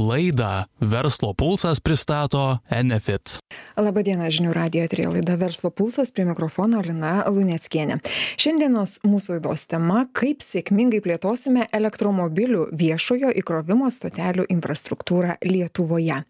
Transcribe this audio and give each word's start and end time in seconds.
Laidą 0.00 0.64
Verslo 0.80 1.34
pulsas 1.34 1.80
pristato 1.80 2.58
Enefit. 2.72 3.36
Labadiena, 3.76 4.30
žinių 4.32 4.54
radijo 4.56 4.86
atrė 4.88 5.04
laida 5.10 5.34
Verslo 5.36 5.68
pulsas 5.76 6.08
prie 6.14 6.24
mikrofono 6.24 6.80
Lina 6.84 7.26
Luneckienė. 7.28 7.98
Šiandienos 8.40 8.96
mūsų 9.04 9.36
laidos 9.36 9.66
tema- 9.68 10.06
kaip 10.20 10.40
sėkmingai 10.40 11.02
plėtosime 11.04 11.66
elektromobilių 11.76 12.70
viešojo 12.72 13.32
įkrovimo 13.42 13.90
stotelių 13.92 14.46
infrastruktūrą 14.48 15.36
Lietuvoje. 15.44 16.24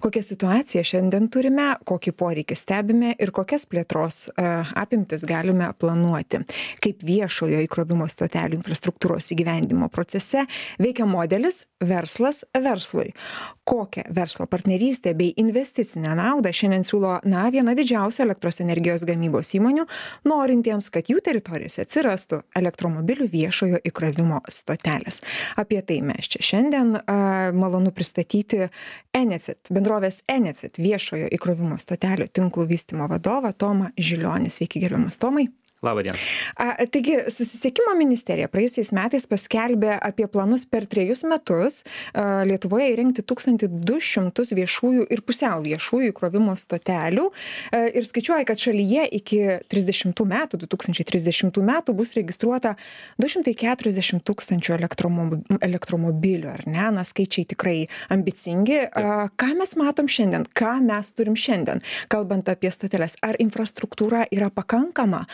Kokią 0.00 0.22
situaciją 0.22 0.82
šiandien 0.82 1.30
turime, 1.30 1.76
kokį 1.84 2.12
poreikį 2.12 2.56
stebime 2.56 3.14
ir 3.18 3.30
kokias 3.30 3.66
plėtros 3.66 4.30
uh, 4.30 4.72
apimtis 4.74 5.22
galime 5.24 5.72
planuoti. 5.78 6.42
Kaip 6.80 6.98
viešojo 7.02 7.62
įkrovimo 7.68 8.08
stotelių 8.10 8.58
infrastruktūros 8.58 9.30
įgyvendimo 9.30 9.88
procese 9.88 10.46
veikia 10.78 11.06
modelis 11.06 11.66
verslas 11.80 12.44
verslui 12.54 13.11
verslui 13.12 13.62
kokią 13.64 14.02
verslo 14.10 14.46
partnerystę 14.46 15.14
bei 15.14 15.32
investicinę 15.40 16.14
naudą 16.16 16.50
šiandien 16.52 16.82
siūlo 16.84 17.20
na 17.24 17.44
viena 17.50 17.74
didžiausių 17.78 18.24
elektros 18.24 18.60
energijos 18.60 19.04
gamybos 19.06 19.54
įmonių 19.54 19.86
norintiems 20.26 20.90
kad 20.90 21.06
jų 21.06 21.22
teritorijose 21.22 21.84
atsirastų 21.86 22.42
elektromobilių 22.58 23.28
viešojo 23.30 23.78
įkrovimo 23.86 24.42
stotelės. 24.48 25.22
Apie 25.56 25.80
tai 25.82 26.00
mes 26.02 26.28
čia 26.28 26.42
šiandien 26.42 26.96
a, 26.98 27.52
malonu 27.54 27.92
pristatyti 27.94 28.68
enefit 29.14 29.70
bendrovės 29.70 30.22
enefit 30.28 30.78
viešojo 30.82 31.30
įkrovimo 31.32 31.78
stotelių 31.78 32.28
tinklų 32.34 32.66
vystymo 32.74 33.08
vadovą 33.08 33.54
tomą 33.54 33.92
žilionį. 33.96 34.50
Sveiki 34.50 34.82
gerbiamas 34.82 35.22
tomai 35.22 35.48
Labą 35.82 36.02
dieną. 36.02 36.18
A, 36.56 36.86
taigi, 36.86 37.16
susisiekimo 37.28 37.96
ministerija 37.98 38.46
praėjusiais 38.46 38.92
metais 38.94 39.24
paskelbė 39.26 39.96
apie 39.98 40.28
planus 40.30 40.62
per 40.70 40.84
trejus 40.86 41.24
metus 41.26 41.80
a, 41.82 42.44
Lietuvoje 42.46 42.92
įrengti 42.92 43.24
1200 43.26 44.54
viešųjų 44.54 45.08
ir 45.10 45.22
pusiau 45.26 45.58
viešųjų 45.64 46.12
įkrovimo 46.12 46.54
stotelių 46.58 47.24
a, 47.26 47.80
ir 47.90 48.06
skaičiuoja, 48.06 48.46
kad 48.46 48.62
šalyje 48.62 49.08
iki 49.18 49.40
30 49.74 50.22
metų, 50.34 50.60
2030 50.68 51.58
metų 51.66 51.96
bus 51.98 52.14
registruota 52.14 52.76
240 53.18 54.22
tūkstančių 54.22 54.78
elektromobilių, 54.78 56.52
ar 56.52 56.64
ne? 56.70 56.86
Na, 56.94 57.02
skaičiai 57.08 57.48
tikrai 57.56 57.76
ambicingi. 58.14 58.84
A, 58.86 59.26
ką 59.34 59.50
mes 59.58 59.74
matom 59.82 60.06
šiandien? 60.06 60.46
Ką 60.54 60.76
mes 60.86 61.10
turim 61.18 61.34
šiandien, 61.34 61.82
kalbant 62.12 62.54
apie 62.54 62.70
stoteles? 62.70 63.18
Ar 63.26 63.34
infrastruktūra 63.42 64.28
yra 64.30 64.52
pakankama? 64.54 65.24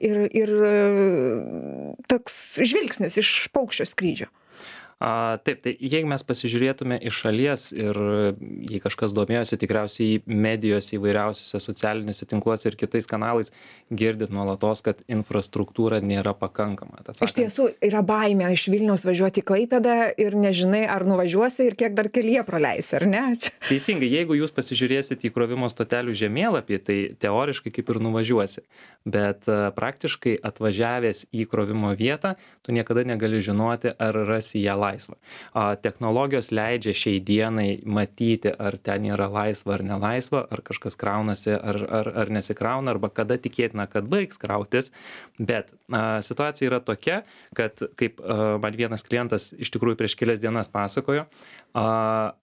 Ir, 0.00 0.24
ir 0.36 0.52
toks 2.10 2.38
žvilgsnis 2.62 3.18
iš 3.22 3.32
paukščio 3.54 3.88
skrydžio. 3.90 4.30
A, 5.02 5.38
taip, 5.42 5.58
tai 5.64 5.72
jeigu 5.82 6.06
mes 6.06 6.22
pasižiūrėtume 6.22 6.94
iš 7.08 7.16
šalies 7.24 7.62
ir 7.74 7.96
jei 8.70 8.78
kažkas 8.84 9.10
domėjosi 9.16 9.56
tikriausiai 9.58 10.20
medijose 10.30 10.94
įvairiausiose 10.94 11.58
socialinėse 11.58 12.28
tinkluose 12.30 12.68
ir 12.70 12.76
kitais 12.78 13.08
kanalais, 13.10 13.50
girdit 13.90 14.30
nuolatos, 14.30 14.84
kad 14.86 15.00
infrastruktūra 15.10 15.98
nėra 16.06 16.36
pakankama. 16.38 17.02
Tas 17.02 17.18
iš 17.26 17.34
tiesų 17.34 17.66
yra 17.82 18.04
baimė 18.06 18.52
iš 18.54 18.68
Vilniaus 18.70 19.02
važiuoti 19.08 19.42
į 19.42 19.46
Klaipėdą 19.48 19.96
ir 20.22 20.36
nežinai, 20.38 20.84
ar 20.86 21.02
nuvažiuosi 21.08 21.66
ir 21.66 21.78
kiek 21.82 21.98
dar 21.98 22.06
kelyje 22.12 22.46
praleisi, 22.46 22.94
ar 23.00 23.08
ne? 23.10 23.24
Teisingai, 23.66 24.06
jeigu 24.06 24.38
jūs 24.38 24.54
pasižiūrėsite 24.54 25.26
į 25.26 25.34
krovimo 25.34 25.72
stotelių 25.72 26.14
žemėlapį, 26.22 26.78
tai 26.86 27.00
teoriškai 27.18 27.74
kaip 27.74 27.90
ir 27.90 28.02
nuvažiuosi, 28.06 28.62
bet 29.02 29.50
praktiškai 29.50 30.38
atvažiavęs 30.46 31.26
į 31.34 31.50
krovimo 31.50 31.90
vietą, 31.98 32.36
tu 32.62 32.70
niekada 32.70 33.02
negali 33.08 33.42
žinoti, 33.42 33.96
ar 33.98 34.22
rasi 34.30 34.62
ją 34.62 34.78
laisvę 34.78 34.91
laisva. 34.92 35.16
A, 35.52 35.74
technologijos 35.80 36.50
leidžia 36.52 36.94
šiai 36.96 37.20
dienai 37.24 37.80
matyti, 37.84 38.52
ar 38.52 38.76
ten 38.76 39.06
yra 39.10 39.28
laisva 39.32 39.76
ar 39.78 39.84
nelaisva, 39.86 40.44
ar 40.50 40.62
kažkas 40.64 40.98
kraunasi, 41.00 41.54
ar, 41.56 41.80
ar, 41.88 42.12
ar 42.24 42.32
nesikrauna, 42.32 42.92
arba 42.94 43.10
kada 43.12 43.38
tikėtina, 43.40 43.88
kad 43.90 44.08
baigs 44.12 44.40
krautis. 44.40 44.92
Bet 45.38 45.72
a, 45.88 46.20
situacija 46.24 46.70
yra 46.70 46.82
tokia, 46.84 47.22
kad 47.56 47.82
kaip 47.98 48.20
man 48.62 48.76
vienas 48.76 49.04
klientas 49.06 49.50
iš 49.58 49.72
tikrųjų 49.74 49.98
prieš 50.00 50.16
kelias 50.20 50.42
dienas 50.42 50.70
pasakojo, 50.72 51.26
a, 51.74 51.86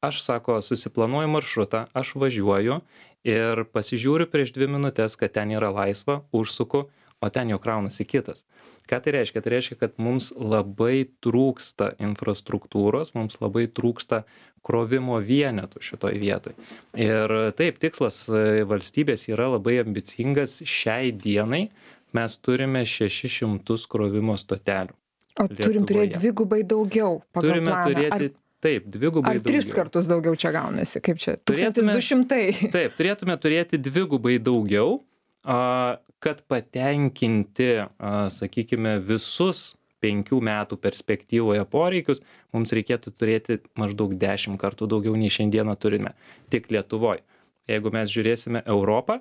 aš 0.05 0.23
sako, 0.25 0.59
susiplanuoju 0.65 1.31
maršrutą, 1.35 1.87
aš 1.93 2.15
važiuoju 2.19 2.81
ir 3.27 3.65
pasižiūriu 3.73 4.29
prieš 4.31 4.53
dvi 4.55 4.69
minutės, 4.71 5.17
kad 5.19 5.33
ten 5.35 5.51
yra 5.51 5.71
laisva, 5.73 6.21
užsuku, 6.35 6.87
o 7.21 7.29
ten 7.29 7.51
jau 7.51 7.59
kraunasi 7.61 8.05
kitas 8.07 8.43
ką 8.89 8.99
tai 9.03 9.13
reiškia 9.19 9.43
tai 9.43 9.53
reiškia 9.55 9.77
kad 9.79 9.97
mums 10.01 10.31
labai 10.35 11.07
trūksta 11.23 11.93
infrastruktūros 12.01 13.13
mums 13.17 13.39
labai 13.43 13.67
trūksta 13.67 14.23
krovimo 14.65 15.19
vienetų 15.23 15.83
šitoj 15.83 16.19
vietoj 16.21 16.55
ir 16.99 17.35
taip 17.59 17.79
tikslas 17.83 18.23
e, 18.27 18.65
valstybės 18.69 19.27
yra 19.31 19.51
labai 19.55 19.79
ambicingas 19.83 20.59
šiai 20.65 21.13
dienai 21.15 21.67
mes 22.15 22.37
turime 22.41 22.83
šešis 22.89 23.39
šimtus 23.39 23.85
krovimo 23.91 24.37
stotelių 24.39 24.95
o 25.39 25.47
turim 25.53 25.87
turėt 25.89 26.17
dvigubai 26.17 26.63
daugiau 26.67 27.21
pagal 27.31 27.51
turime 27.53 27.73
planą. 27.73 27.89
turėti 27.93 28.35
Taip, 28.59 28.89
dvigubai 28.91 29.29
Ar 29.31 29.37
daugiau. 29.39 29.53
tris 29.53 29.69
kartus 29.71 30.07
daugiau 30.11 30.35
čia 30.35 30.49
gaunasi, 30.51 30.99
kaip 30.99 31.19
čia? 31.23 31.37
1200. 31.47 32.71
Taip, 32.73 32.97
turėtume 32.97 33.37
turėti 33.39 33.79
dvigubai 33.79 34.33
daugiau, 34.43 34.97
kad 36.23 36.41
patenkinti, 36.51 37.69
sakykime, 38.35 38.97
visus 39.03 39.73
penkių 40.03 40.39
metų 40.43 40.77
perspektyvoje 40.79 41.65
poreikius, 41.71 42.21
mums 42.55 42.71
reikėtų 42.75 43.11
turėti 43.19 43.59
maždaug 43.79 44.15
dešimt 44.19 44.59
kartų 44.61 44.87
daugiau 44.91 45.15
nei 45.19 45.31
šiandieną 45.33 45.75
turime. 45.79 46.13
Tik 46.51 46.69
Lietuvoje. 46.71 47.23
Jeigu 47.69 47.91
mes 47.93 48.09
žiūrėsime 48.09 48.63
Europą, 48.65 49.19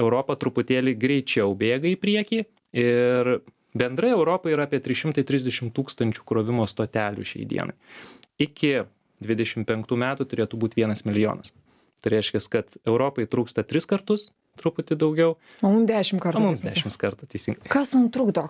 Europa 0.00 0.36
truputėlį 0.40 0.94
greičiau 0.96 1.52
bėga 1.58 1.90
į 1.90 1.98
priekį 2.00 2.38
ir 2.80 3.32
bendrai 3.76 4.14
Europoje 4.14 4.54
yra 4.56 4.68
apie 4.68 4.80
330 4.82 5.74
tūkstančių 5.76 6.24
krovimo 6.26 6.66
stotelių 6.70 7.26
šiai 7.26 7.44
dienai. 7.50 7.76
Iki 8.40 8.86
25 9.20 9.98
metų 10.00 10.26
turėtų 10.30 10.60
būti 10.62 10.80
1 10.80 11.04
milijonas. 11.04 11.52
Tai 12.00 12.14
reiškia, 12.14 12.40
kad 12.48 12.78
Europai 12.88 13.26
trūksta 13.28 13.66
3 13.68 13.84
kartus, 13.90 14.30
truputį 14.60 14.98
daugiau. 15.00 15.36
O 15.64 15.72
mums 15.72 15.88
dešimt 15.88 16.22
kartų. 16.22 16.42
O 16.42 16.50
mums 16.50 16.64
dešimt 16.64 16.96
kartų, 17.00 17.28
teisingai. 17.32 17.70
Kas 17.72 17.94
mums 17.96 18.12
trukdo? 18.14 18.46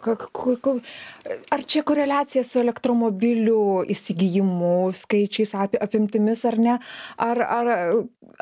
Ar 1.54 1.64
čia 1.70 1.84
koreliacija 1.86 2.44
su 2.46 2.60
elektromobilių 2.62 3.86
įsigijimu, 3.94 4.74
skaičiais, 4.96 5.54
apimtimis 5.56 6.44
ar 6.50 6.58
ne? 6.60 6.76
Ar, 7.20 7.44
ar, 7.46 7.72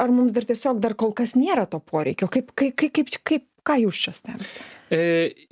ar 0.01 0.15
mums 0.15 0.35
dar 0.37 0.49
tiesiog 0.49 0.83
dar 0.83 0.97
kol 0.99 1.15
kas 1.17 1.37
nėra 1.39 1.69
to 1.71 1.83
poreikio? 1.85 2.31
Kaip, 2.33 2.51
kaip, 2.59 2.75
kaip, 2.81 2.97
kaip, 2.99 3.15
kaip 3.33 3.47
ką 3.69 3.79
jūs 3.85 4.03
čia 4.07 4.17
stebite? 4.17 4.67
E, 4.89 5.01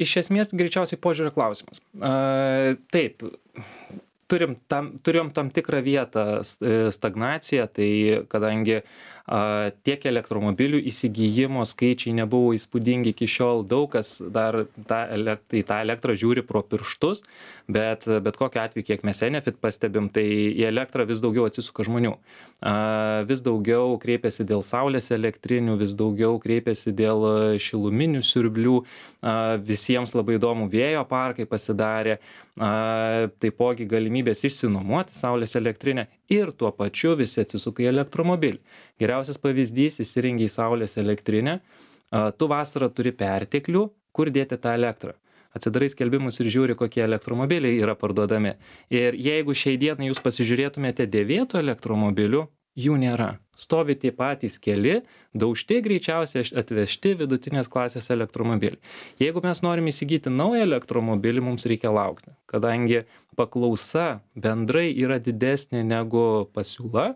iš 0.00 0.16
esmės 0.22 0.53
greičiausiai 0.56 1.00
požiūrio 1.00 1.33
klausimas. 1.34 1.83
E, 2.00 2.77
taip, 2.93 3.25
turim 4.31 4.56
tam, 4.71 4.94
turėjom 5.04 5.33
tam 5.37 5.50
tikrą 5.54 5.83
vietą 5.84 6.25
e, 6.41 6.78
stagnaciją, 6.94 7.69
tai 7.77 7.91
kadangi 8.33 8.81
a, 9.26 9.70
tiek 9.87 10.06
elektromobilių 10.06 10.81
įsigijimo 10.91 11.64
skaičiai 11.66 12.14
nebuvo 12.16 12.54
įspūdingi 12.56 13.12
iki 13.14 13.28
šiol, 13.31 13.64
daug 13.66 13.91
kas 13.92 14.16
dar 14.20 14.64
tą, 14.88 15.00
elekt, 15.16 15.50
į 15.50 15.64
tą 15.66 15.81
elektrą 15.84 16.16
žiūri 16.19 16.44
pro 16.47 16.62
pirštus, 16.62 17.25
bet 17.66 18.06
bet 18.06 18.38
kokiu 18.38 18.62
atveju, 18.62 18.86
kiek 18.86 19.04
mes 19.06 19.22
Enefit 19.26 19.59
pastebim, 19.62 20.09
tai 20.12 20.25
į 20.54 20.66
elektrą 20.70 21.06
vis 21.09 21.22
daugiau 21.25 21.48
atsisuka 21.50 21.86
žmonių. 21.86 22.15
A, 22.60 23.25
vis 23.28 23.42
daugiau 23.44 23.98
kreipiasi 24.00 24.47
dėl 24.48 24.62
saulės 24.65 25.10
elektrinių, 25.12 25.76
vis 25.82 25.92
daugiau 25.98 26.38
kreipiasi 26.42 26.94
dėl 26.97 27.26
šiluminių 27.60 28.22
siurblių, 28.25 28.78
a, 29.20 29.56
visiems 29.60 30.15
labai 30.16 30.38
įdomu 30.38 30.70
vėjo 30.72 31.03
parkai 31.10 31.48
pasidarė, 31.50 32.20
a, 32.56 33.28
taipogi 33.42 33.88
galimybės 33.91 34.47
išsinuomoti 34.48 35.16
saulės 35.19 35.56
elektrinę 35.59 36.06
ir 36.32 36.53
tuo 36.56 36.72
pačiu 36.72 37.15
visi 37.19 37.42
atsisuka 37.42 37.84
į 37.84 37.91
elektromobilį. 37.92 38.60
Geriausias 38.97 39.16
pavyzdys- 39.42 40.01
įsirengiai 40.04 40.48
saulės 40.48 40.97
elektrinę, 40.97 41.60
tu 42.39 42.48
vasarą 42.48 42.89
turi 42.95 43.13
perteklių, 43.13 43.91
kur 44.13 44.27
dėti 44.30 44.59
tą 44.59 44.74
elektrą. 44.74 45.15
Atsidarai 45.57 45.89
skelbimus 45.89 46.41
ir 46.41 46.51
žiūri, 46.53 46.74
kokie 46.77 47.01
elektromobiliai 47.01 47.78
yra 47.80 47.95
parduodami. 47.97 48.57
Ir 48.91 49.16
jeigu 49.16 49.54
šiai 49.57 49.78
dienai 49.80 50.10
jūs 50.10 50.21
pasižiūrėtumėte 50.21 51.07
dėvėtų 51.09 51.63
elektromobilių, 51.63 52.42
jų 52.77 52.98
nėra. 53.01 53.39
Stovi 53.57 53.97
tie 53.97 54.13
patys 54.13 54.59
keli, 54.60 54.98
daužti 55.33 55.78
greičiausiai 55.80 56.45
atvežti 56.60 57.15
vidutinės 57.16 57.71
klasės 57.72 58.10
elektromobiliai. 58.13 58.83
Jeigu 59.22 59.41
mes 59.45 59.63
norim 59.65 59.89
įsigyti 59.89 60.28
naują 60.28 60.66
elektromobilį, 60.66 61.45
mums 61.48 61.65
reikia 61.65 61.89
laukti, 61.97 62.34
kadangi 62.53 63.07
paklausa 63.36 64.21
bendrai 64.36 64.91
yra 64.92 65.16
didesnė 65.16 65.80
negu 65.89 66.51
pasiūla. 66.53 67.15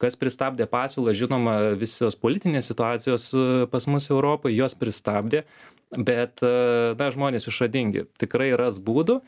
Kas 0.00 0.16
pristabdė 0.16 0.64
pasiūlą, 0.70 1.12
žinoma, 1.16 1.56
visos 1.76 2.16
politinės 2.16 2.70
situacijos 2.70 3.28
e, 3.36 3.44
pas 3.70 3.86
mus 3.90 4.08
Europoje, 4.08 4.56
jos 4.56 4.72
pristabdė, 4.80 5.44
bet, 5.92 6.40
e, 6.40 6.52
na, 6.96 7.10
žmonės 7.12 7.50
išradingi, 7.50 8.06
tikrai 8.20 8.54
ras 8.56 8.80
būdų, 8.80 9.18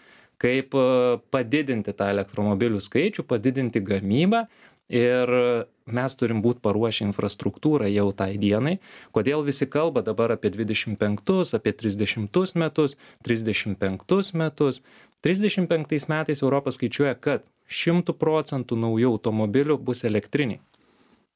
kaip 0.41 0.73
e, 0.73 0.87
padidinti 1.35 1.93
tą 1.97 2.09
elektromobilių 2.15 2.81
skaičių, 2.81 3.27
padidinti 3.29 3.85
gamybą 3.85 4.47
ir 4.93 5.31
mes 5.89 6.17
turim 6.19 6.43
būt 6.45 6.61
paruošę 6.65 7.05
infrastruktūrą 7.09 7.89
jau 7.91 8.09
tai 8.17 8.35
dienai. 8.41 8.77
Kodėl 9.17 9.45
visi 9.47 9.67
kalba 9.71 10.03
dabar 10.05 10.35
apie 10.35 10.53
dvidešim 10.55 10.99
penktus 11.01 11.55
apie 11.57 11.73
trisdešimtus 11.77 12.55
metus 12.61 12.97
trisdešim 13.27 13.77
penktus 13.81 14.33
metus 14.37 14.83
trisdešim 15.23 15.69
penktais 15.71 16.09
metais 16.11 16.43
europa 16.43 16.75
skaičiuoja 16.75 17.15
kad 17.21 17.47
šimtu 17.73 18.13
procentų 18.19 18.77
naujų 18.85 19.15
automobilių 19.17 19.79
bus 19.81 20.05
elektriniai 20.09 20.61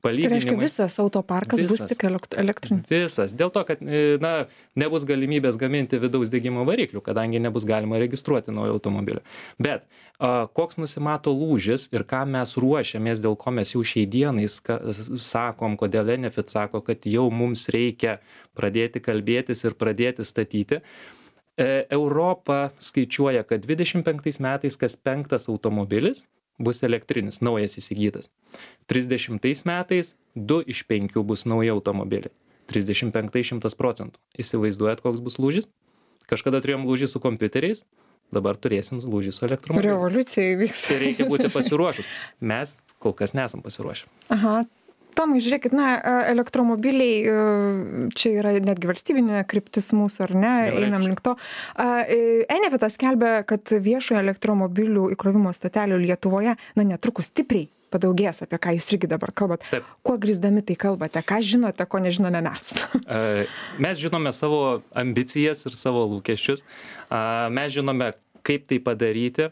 Tai 0.07 0.13
reiškia, 0.31 0.55
visas 0.61 0.99
autoparkas 1.03 1.61
bus 1.67 1.81
Visas. 1.81 1.89
tik 1.91 2.05
elekt- 2.07 2.37
elektrinis. 2.39 2.85
Visas. 2.91 3.33
Dėl 3.35 3.51
to, 3.51 3.63
kad 3.67 3.81
e, 3.83 4.19
na, 4.23 4.47
nebus 4.79 5.03
galimybės 5.09 5.57
gaminti 5.59 5.99
vidaus 5.99 6.31
degimo 6.31 6.63
variklių, 6.69 7.01
kadangi 7.03 7.41
nebus 7.43 7.67
galima 7.67 7.99
registruoti 7.99 8.55
naujo 8.55 8.77
automobilio. 8.77 9.25
Bet 9.59 9.83
a, 10.21 10.47
koks 10.47 10.79
nusimato 10.79 11.35
lūžis 11.35 11.89
ir 11.97 12.05
ką 12.07 12.23
mes 12.37 12.55
ruošiamės, 12.55 13.23
dėl 13.25 13.35
ko 13.41 13.51
mes 13.57 13.75
jau 13.75 13.83
šiai 13.83 14.07
dienai 14.07 14.47
ska- 14.53 14.79
sakom, 15.19 15.75
kodėl 15.81 16.13
Enefit 16.15 16.55
sako, 16.55 16.85
kad 16.87 17.03
jau 17.09 17.27
mums 17.33 17.67
reikia 17.75 18.21
pradėti 18.55 19.03
kalbėtis 19.03 19.65
ir 19.67 19.75
pradėti 19.75 20.23
statyti. 20.29 20.83
E, 20.85 21.16
Europa 21.57 22.71
skaičiuoja, 22.85 23.47
kad 23.49 23.65
25 23.65 24.41
metais 24.45 24.77
kas 24.77 24.97
penktas 24.97 25.49
automobilis 25.49 26.27
bus 26.59 26.83
elektrinis, 26.85 27.41
naujas 27.45 27.77
įsigytas. 27.81 28.31
30 28.93 29.65
metais 29.69 30.15
2 30.37 30.63
iš 30.73 30.85
5 30.89 31.23
bus 31.25 31.45
nauji 31.49 31.73
automobiliai. 31.73 32.33
35 32.73 33.61
100 33.61 33.77
procentų. 33.79 34.19
Įsivaizduojat, 34.41 35.03
koks 35.05 35.23
bus 35.23 35.39
lūžis? 35.39 35.69
Kažkada 36.27 36.59
turėjom 36.65 36.89
lūžį 36.89 37.07
su 37.13 37.21
kompiuteriais, 37.23 37.85
dabar 38.35 38.59
turėsim 38.59 38.99
lūžį 38.99 39.35
su 39.37 39.45
elektromobiliais. 39.47 39.93
Revoliucija 39.93 40.57
įvyks. 40.57 40.89
Tai 40.89 40.99
reikia 41.03 41.29
būti 41.31 41.53
pasiruošus. 41.57 42.09
Mes 42.41 42.81
kol 43.03 43.15
kas 43.15 43.37
nesam 43.39 43.63
pasiruošę. 43.63 44.11
Aha. 44.35 44.65
Tomai, 45.17 45.41
žiūrėkit, 45.41 45.73
na, 45.77 45.95
e, 45.97 46.15
elektromobiliai, 46.35 47.15
e, 47.25 48.09
čia 48.19 48.35
yra 48.37 48.53
netgi 48.61 48.91
valstybinė 48.91 49.45
kryptis 49.49 49.89
mūsų, 49.97 50.27
ar 50.27 50.35
ne, 50.37 50.53
einam 50.85 51.07
link 51.07 51.23
to. 51.25 51.37
E, 51.77 52.45
Enefitas 52.53 52.99
skelbia, 52.99 53.41
kad 53.49 53.65
viešojo 53.71 54.21
elektromobilių 54.21 55.09
įkrovimo 55.17 55.55
stotelių 55.57 56.03
Lietuvoje, 56.05 56.57
na, 56.77 56.85
netrukus 56.85 57.33
stipriai 57.33 57.71
padaugės, 57.95 58.43
apie 58.45 58.59
ką 58.61 58.75
jūs 58.77 58.91
irgi 58.93 59.09
dabar 59.09 59.33
kalbat. 59.33 59.65
Taip. 59.71 59.89
Kuo 60.05 60.19
grįsdami 60.21 60.61
tai 60.67 60.77
kalbate? 60.77 61.23
Ką 61.25 61.41
žinote, 61.41 61.87
ko 61.89 62.03
nežinome 62.03 62.43
mes? 62.45 62.75
Mes 63.85 64.01
žinome 64.03 64.35
savo 64.37 64.83
ambicijas 64.93 65.65
ir 65.71 65.79
savo 65.79 66.03
lūkesčius. 66.11 66.67
Mes 67.57 67.73
žinome, 67.73 68.11
kaip 68.47 68.67
tai 68.69 68.83
padaryti, 68.83 69.49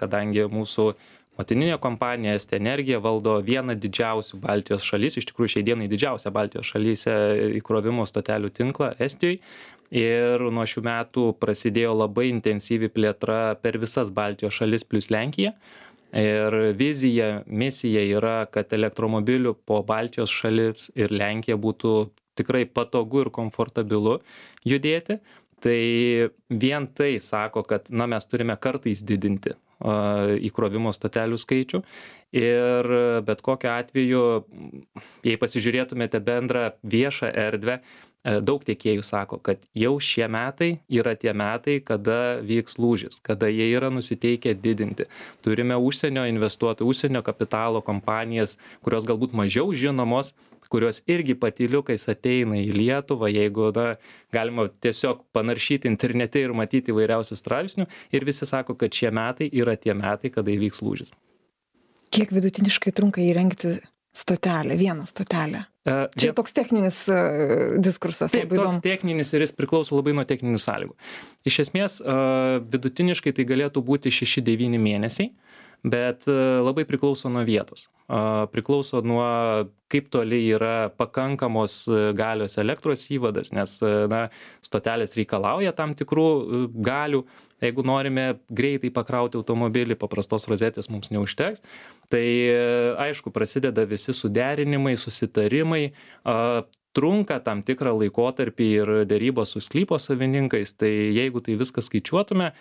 kadangi 0.00 0.48
mūsų 0.50 0.90
motininė 1.38 1.78
kompanija 1.82 2.34
Est 2.38 2.52
Energija 2.56 3.00
valdo 3.02 3.36
vieną 3.44 3.76
didžiausių 3.80 4.40
Baltijos 4.42 4.86
šalis, 4.86 5.18
iš 5.18 5.28
tikrųjų 5.30 5.56
šiai 5.56 5.66
dienai 5.68 5.88
didžiausią 5.90 6.32
Baltijos 6.34 6.70
šalyse 6.70 7.14
įkrovimo 7.60 8.06
stotelių 8.08 8.52
tinklą 8.54 8.94
Estijoje. 9.02 9.40
Ir 9.94 10.42
nuo 10.50 10.64
šių 10.66 10.82
metų 10.86 11.24
prasidėjo 11.38 11.92
labai 11.94 12.30
intensyvi 12.32 12.88
plėtra 12.90 13.54
per 13.62 13.78
visas 13.78 14.10
Baltijos 14.14 14.56
šalis 14.56 14.86
plus 14.88 15.10
Lenkiją. 15.12 15.52
Ir 16.14 16.54
vizija, 16.78 17.42
misija 17.46 18.02
yra, 18.16 18.36
kad 18.50 18.72
elektromobilių 18.72 19.54
po 19.66 19.82
Baltijos 19.86 20.30
šalis 20.30 20.88
ir 20.94 21.14
Lenkija 21.14 21.58
būtų 21.58 21.94
tikrai 22.38 22.64
patogu 22.66 23.24
ir 23.24 23.32
komfortabilu 23.34 24.20
judėti. 24.66 25.18
Tai 25.64 25.80
vien 26.50 26.86
tai 26.92 27.14
sako, 27.22 27.62
kad 27.66 27.86
na, 27.90 28.06
mes 28.10 28.26
turime 28.28 28.56
kartais 28.60 29.02
didinti 29.06 29.54
įkrovimo 29.82 30.92
stotelių 30.94 31.38
skaičių. 31.40 31.82
Ir 32.34 32.88
bet 33.22 33.42
kokiu 33.46 33.70
atveju, 33.70 34.22
jei 35.22 35.38
pasižiūrėtumėte 35.38 36.18
bendrą 36.24 36.72
viešą 36.82 37.30
erdvę, 37.30 37.76
e, 37.78 38.40
daug 38.42 38.64
tiekėjų 38.66 39.04
sako, 39.06 39.38
kad 39.38 39.62
jau 39.78 39.92
šie 40.02 40.26
metai 40.26 40.70
yra 40.90 41.14
tie 41.14 41.30
metai, 41.30 41.78
kada 41.78 42.40
vyks 42.42 42.80
lūžis, 42.82 43.20
kada 43.22 43.46
jie 43.52 43.68
yra 43.76 43.92
nusiteikę 43.94 44.56
didinti. 44.58 45.06
Turime 45.46 45.78
užsienio 45.78 46.26
investuotojų, 46.32 46.90
užsienio 46.90 47.22
kapitalo 47.22 47.84
kompanijas, 47.86 48.58
kurios 48.82 49.06
galbūt 49.06 49.36
mažiau 49.38 49.70
žinomos, 49.70 50.34
kurios 50.72 51.02
irgi 51.10 51.36
patyliukais 51.38 52.08
ateina 52.12 52.58
į 52.60 52.72
Lietuvą, 52.76 53.30
jeigu 53.32 53.70
na, 53.76 53.86
galima 54.34 54.68
tiesiog 54.68 55.24
panaršyti 55.36 55.90
internete 55.90 56.42
ir 56.44 56.54
matyti 56.56 56.94
įvairiausių 56.94 57.38
straipsnių. 57.40 57.88
Ir 58.14 58.28
visi 58.28 58.48
sako, 58.48 58.78
kad 58.80 58.94
šie 58.94 59.12
metai 59.14 59.50
yra 59.52 59.76
tie 59.80 59.96
metai, 59.96 60.32
kada 60.34 60.54
įvyks 60.54 60.84
lūžis. 60.84 61.14
Kiek 62.14 62.30
vidutiniškai 62.30 62.92
trunka 62.94 63.22
įrengti 63.24 63.78
stotelę, 64.14 64.76
vieną 64.78 65.06
stotelę? 65.06 65.64
E, 65.84 66.08
Čia 66.16 66.32
toks 66.32 66.54
techninis 66.54 67.08
uh, 67.10 67.74
diskursas. 67.82 68.32
Taip, 68.32 68.52
toks 68.54 68.78
techninis 68.84 69.32
ir 69.34 69.42
jis 69.44 69.52
priklauso 69.56 69.98
labai 69.98 70.14
nuo 70.16 70.24
techninių 70.28 70.60
sąlygų. 70.62 70.94
Iš 71.50 71.58
esmės, 71.66 71.98
e, 72.00 72.14
vidutiniškai 72.72 73.34
tai 73.36 73.44
galėtų 73.48 73.82
būti 73.84 74.12
6-9 74.14 74.78
mėnesiai, 74.80 75.32
bet 75.84 76.28
e, 76.28 76.36
labai 76.64 76.86
priklauso 76.88 77.28
nuo 77.28 77.44
vietos. 77.44 77.88
E, 78.08 78.46
Priklauso 78.52 79.00
nuo 79.00 79.24
kaip 79.88 80.10
toli 80.12 80.42
yra 80.52 80.90
pakankamos 80.92 81.84
e, 81.88 82.12
galios 82.16 82.58
elektros 82.60 83.06
įvadas, 83.12 83.52
nes 83.56 83.78
e, 83.84 83.92
na, 84.10 84.26
stotelės 84.64 85.16
reikalauja 85.18 85.74
tam 85.76 85.94
tikrų 85.96 86.28
galių. 86.84 87.24
Jeigu 87.64 87.84
norime 87.86 88.26
greitai 88.52 88.90
pakrauti 88.92 89.38
automobilį, 89.40 89.96
paprastos 89.96 90.44
rozetės 90.50 90.90
mums 90.92 91.08
neužteks. 91.14 91.62
Tai 92.12 92.24
aišku, 93.00 93.32
prasideda 93.32 93.86
visi 93.88 94.12
suderinimai, 94.12 94.98
susitarimai. 95.00 95.84
a, 96.24 96.64
trunka 96.94 97.40
tam 97.42 97.64
tikrą 97.66 97.90
laikotarpį 97.98 98.66
ir 98.70 98.92
dėrybos 99.10 99.56
su 99.56 99.62
sklypo 99.64 99.96
savininkais, 99.98 100.76
tai 100.78 100.92
jeigu 101.16 101.42
tai 101.42 101.56
viską 101.58 101.82
skaičiuotume, 101.82 102.52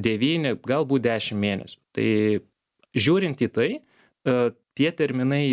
9, 0.00 0.54
galbūt 0.64 1.04
10 1.04 1.36
mėnesių. 1.36 1.76
Tai 1.92 2.06
žiūrint 2.96 3.42
į 3.44 3.48
tai, 3.52 3.68
e, 3.78 4.38
tie 4.78 4.90
terminai 4.96 5.44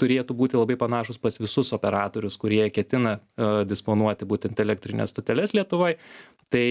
turėtų 0.00 0.34
būti 0.36 0.56
labai 0.56 0.78
panašus 0.80 1.20
pas 1.20 1.36
visus 1.36 1.74
operatorius, 1.76 2.38
kurie 2.40 2.62
ketina 2.72 3.18
e, 3.18 3.50
disponuoti 3.68 4.28
būtent 4.28 4.60
elektrinės 4.64 5.12
stoteles 5.12 5.52
Lietuvoje. 5.56 5.98
Tai 6.50 6.66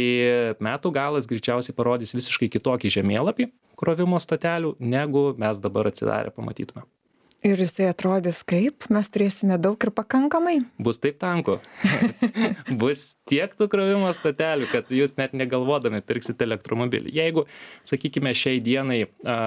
metų 0.60 0.92
galas 0.92 1.30
greičiausiai 1.30 1.76
parodys 1.78 2.16
visiškai 2.18 2.50
kitokį 2.52 2.92
žemėlapį 3.00 3.52
krovimo 3.80 4.20
stotelių, 4.20 4.76
negu 4.80 5.30
mes 5.40 5.62
dabar 5.64 5.88
atsidarę 5.88 6.34
pamatytume. 6.36 6.84
Ir 7.40 7.56
jisai 7.56 7.86
atrodys 7.88 8.42
kaip? 8.44 8.84
Mes 8.92 9.08
turėsime 9.08 9.56
daug 9.64 9.80
ir 9.80 9.94
pakankamai? 9.96 10.58
Bus 10.76 10.98
taip 11.00 11.22
tanku. 11.22 11.54
Bus 12.82 13.14
tiek 13.32 13.54
tų 13.56 13.70
krovimo 13.72 14.10
stotelių, 14.12 14.68
kad 14.74 14.92
jūs 14.92 15.16
net 15.16 15.32
negalvodami 15.40 16.02
pirksite 16.04 16.44
elektromobilį. 16.44 17.14
Jeigu, 17.16 17.46
sakykime, 17.88 18.34
šiai 18.36 18.60
dienai 18.66 19.00
a, 19.24 19.38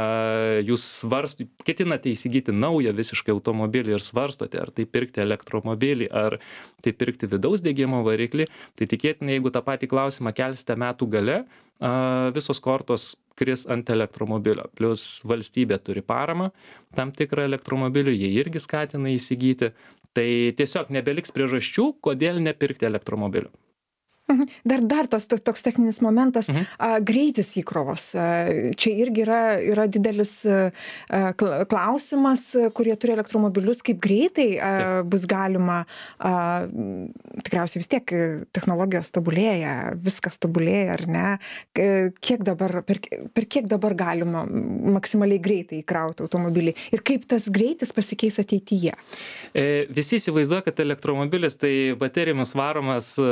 jūs 0.64 0.86
svarst, 1.02 1.44
ketinate 1.68 2.14
įsigyti 2.14 2.54
naują 2.56 2.94
visiškai 2.96 3.34
automobilį 3.36 3.98
ir 3.98 4.06
svarstote, 4.06 4.62
ar 4.62 4.72
tai 4.72 4.88
pirkti 4.88 5.20
elektromobilį, 5.26 6.08
ar 6.08 6.38
tai 6.80 6.94
pirkti 6.96 7.28
vidaus 7.28 7.60
degimo 7.60 8.00
variklį, 8.08 8.48
tai 8.80 8.88
tikėtina, 8.88 9.34
jeigu 9.36 9.52
tą 9.52 9.60
patį 9.68 9.92
klausimą 9.92 10.32
kelsite 10.32 10.80
metų 10.80 11.12
gale, 11.12 11.42
a, 11.76 11.92
visos 12.32 12.64
kortos 12.64 13.12
kris 13.42 13.66
ant 13.70 13.90
elektromobilio. 13.90 14.68
Plus 14.78 15.22
valstybė 15.28 15.80
turi 15.82 16.04
paramą 16.06 16.52
tam 16.96 17.12
tikrą 17.16 17.48
elektromobilių, 17.50 18.14
jie 18.14 18.30
irgi 18.38 18.62
skatina 18.62 19.12
įsigyti. 19.12 19.72
Tai 20.12 20.28
tiesiog 20.58 20.90
nebeliks 20.92 21.32
priežasčių, 21.32 21.86
kodėl 22.04 22.40
nepirkti 22.44 22.88
elektromobilių. 22.88 23.48
Dar, 24.64 24.80
dar 24.80 25.06
tas 25.10 25.26
to- 25.26 25.38
toks 25.38 25.62
techninis 25.62 26.00
momentas, 26.04 26.48
Mhm. 26.48 26.66
a, 26.78 27.00
greitis 27.00 27.54
įkrovos. 27.60 28.14
A, 28.14 28.26
Čia 28.76 28.92
irgi 29.04 29.22
yra, 29.24 29.40
yra 29.60 29.86
didelis 29.86 30.44
a, 30.46 30.70
a, 31.10 31.32
kl- 31.32 31.64
klausimas, 31.70 32.44
kurie 32.74 32.94
turi 32.96 33.12
elektromobilius, 33.16 33.82
kaip 33.82 34.00
greitai 34.02 34.48
a, 34.58 35.02
bus 35.04 35.26
galima, 35.26 35.82
a, 36.18 36.66
tikriausiai 37.42 37.82
vis 37.82 37.90
tiek 37.92 38.06
technologijos 38.54 39.10
tobulėja, 39.14 39.94
viskas 40.02 40.38
tobulėja, 40.42 40.96
ar 40.98 41.04
ne? 41.06 41.26
Kiek 42.22 42.42
dabar, 42.46 42.82
per, 42.86 43.00
per 43.34 43.44
kiek 43.50 43.66
dabar 43.70 43.94
galima 43.98 44.44
maksimaliai 44.46 45.40
greitai 45.42 45.80
įkrauti 45.82 46.24
automobilį 46.24 46.74
ir 46.92 47.02
kaip 47.06 47.26
tas 47.30 47.48
greitis 47.52 47.92
pasikeis 47.94 48.38
ateityje? 48.42 48.94
E, 49.54 49.64
Visi 49.92 50.16
įsivaizduoja, 50.18 50.64
kad 50.66 50.80
elektromobilis 50.82 51.56
tai 51.60 51.72
baterijomis 51.98 52.54
varomas 52.56 53.12
e, 53.20 53.26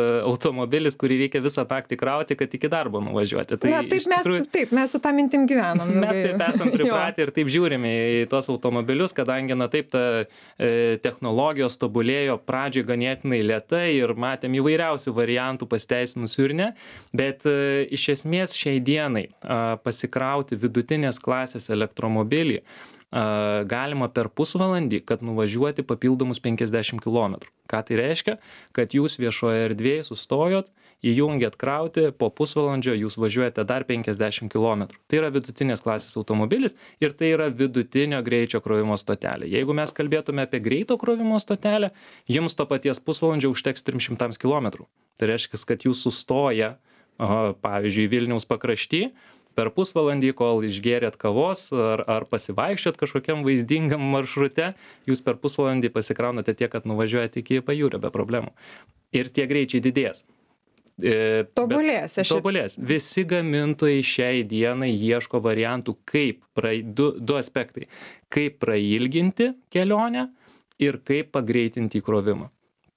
automobilis, 0.91 0.99
kurį 0.99 1.19
reikia 1.25 1.41
visą 1.43 1.65
naktį 1.69 1.99
krauti, 1.99 2.37
kad 2.37 2.53
iki 2.53 2.69
darbo 2.69 3.01
nuvažiuoti. 3.01 3.59
Tai 3.59 3.71
Na, 3.71 3.83
taip 3.83 4.07
mes, 4.07 4.49
taip, 4.51 4.73
mes 4.73 4.91
su 4.91 5.01
tą 5.01 5.13
mintim 5.15 5.47
gyvenam. 5.47 5.89
Mes 6.01 6.17
taip 6.17 6.41
esam 6.49 6.71
pripratę 6.75 7.23
ir 7.23 7.31
taip 7.31 7.49
žiūrime 7.49 7.91
į 8.23 8.29
tuos 8.31 8.49
automobilius, 8.51 9.13
kadangi, 9.13 9.55
na 9.55 9.69
taip, 9.69 9.91
ta 9.91 10.25
e, 10.59 10.99
technologijos 11.03 11.79
tobulėjo 11.81 12.39
pradžioj 12.47 12.87
ganėtinai 12.87 13.43
lietai 13.43 13.97
ir 13.97 14.15
matėm 14.15 14.57
įvairiausių 14.61 15.15
variantų 15.15 15.69
pasteisinusių 15.71 16.47
ir 16.49 16.55
ne, 16.55 16.71
bet 17.13 17.47
e, 17.47 17.87
iš 17.91 18.09
esmės 18.17 18.57
šiai 18.57 18.81
dienai 18.81 19.29
a, 19.41 19.77
pasikrauti 19.83 20.59
vidutinės 20.61 21.21
klasės 21.23 21.71
elektromobilį 21.71 22.63
galima 23.11 24.07
per 24.15 24.29
pusvalandį, 24.31 25.01
kad 25.03 25.25
nuvažiuoti 25.27 25.83
papildomus 25.83 26.39
50 26.39 27.03
km. 27.03 27.41
Ką 27.71 27.85
tai 27.87 28.00
reiškia? 28.00 28.37
Kad 28.75 28.97
jūs 28.97 29.15
viešoje 29.23 29.69
erdvėje 29.69 30.09
sustojot, 30.09 30.71
įjungiat 31.07 31.57
krauti, 31.61 32.09
po 32.12 32.29
pusvalandžio 32.35 32.95
jūs 32.99 33.17
važiuojate 33.21 33.65
dar 33.69 33.87
50 33.89 34.50
km. 34.53 34.91
Tai 35.09 35.21
yra 35.21 35.31
vidutinės 35.33 35.83
klasės 35.85 36.19
automobilis 36.21 36.77
ir 37.00 37.15
tai 37.17 37.33
yra 37.37 37.49
vidutinio 37.49 38.21
greičio 38.27 38.61
krovimo 38.65 38.99
stotelė. 39.00 39.49
Jeigu 39.49 39.77
mes 39.77 39.95
kalbėtume 39.97 40.45
apie 40.45 40.61
greito 40.61 40.99
krovimo 41.00 41.41
stotelę, 41.41 41.93
jums 42.29 42.57
to 42.59 42.67
paties 42.69 43.00
pusvalandžio 43.00 43.53
užteks 43.55 43.87
300 43.87 44.37
km. 44.41 44.85
Tai 45.21 45.33
reiškia, 45.33 45.61
kad 45.69 45.89
jūs 45.89 46.05
sustoja, 46.05 46.75
pavyzdžiui, 47.21 48.09
Vilniaus 48.09 48.49
pakrašty, 48.49 49.11
per 49.61 49.71
pusvalandį, 49.76 50.33
kol 50.38 50.64
išgėrėt 50.64 51.21
kavos 51.21 51.69
ar, 51.76 52.07
ar 52.09 52.26
pasivaikščiot 52.31 52.97
kažkokiam 53.00 53.45
vaizdingam 53.45 54.02
maršrute, 54.14 54.73
jūs 55.11 55.21
per 55.26 55.37
pusvalandį 55.43 55.93
pasikraunate 55.93 56.57
tiek, 56.57 56.73
kad 56.73 56.88
nuvažiuojate 56.88 57.45
iki 57.45 57.61
pajūrio 57.67 58.00
be 58.00 58.12
problemų. 58.14 58.55
Ir 59.12 59.29
tie 59.29 59.45
greičiai 59.50 59.85
didės. 59.85 60.25
E, 61.00 61.45
tobulės, 61.57 62.17
aš. 62.21 62.33
Tobulės. 62.35 62.76
Visi 62.76 63.25
gamintojai 63.29 64.00
šiai 64.05 64.45
dienai 64.49 64.90
ieško 64.93 65.40
variantų, 65.45 65.97
kaip, 66.09 66.43
pra, 66.57 66.75
du, 66.81 67.12
du 67.17 67.37
aspektai, 67.38 67.88
kaip 68.33 68.61
prailginti 68.62 69.52
kelionę 69.73 70.29
ir 70.81 71.00
kaip 71.07 71.33
pagreitinti 71.37 72.00
įkrovimą. 72.00 72.50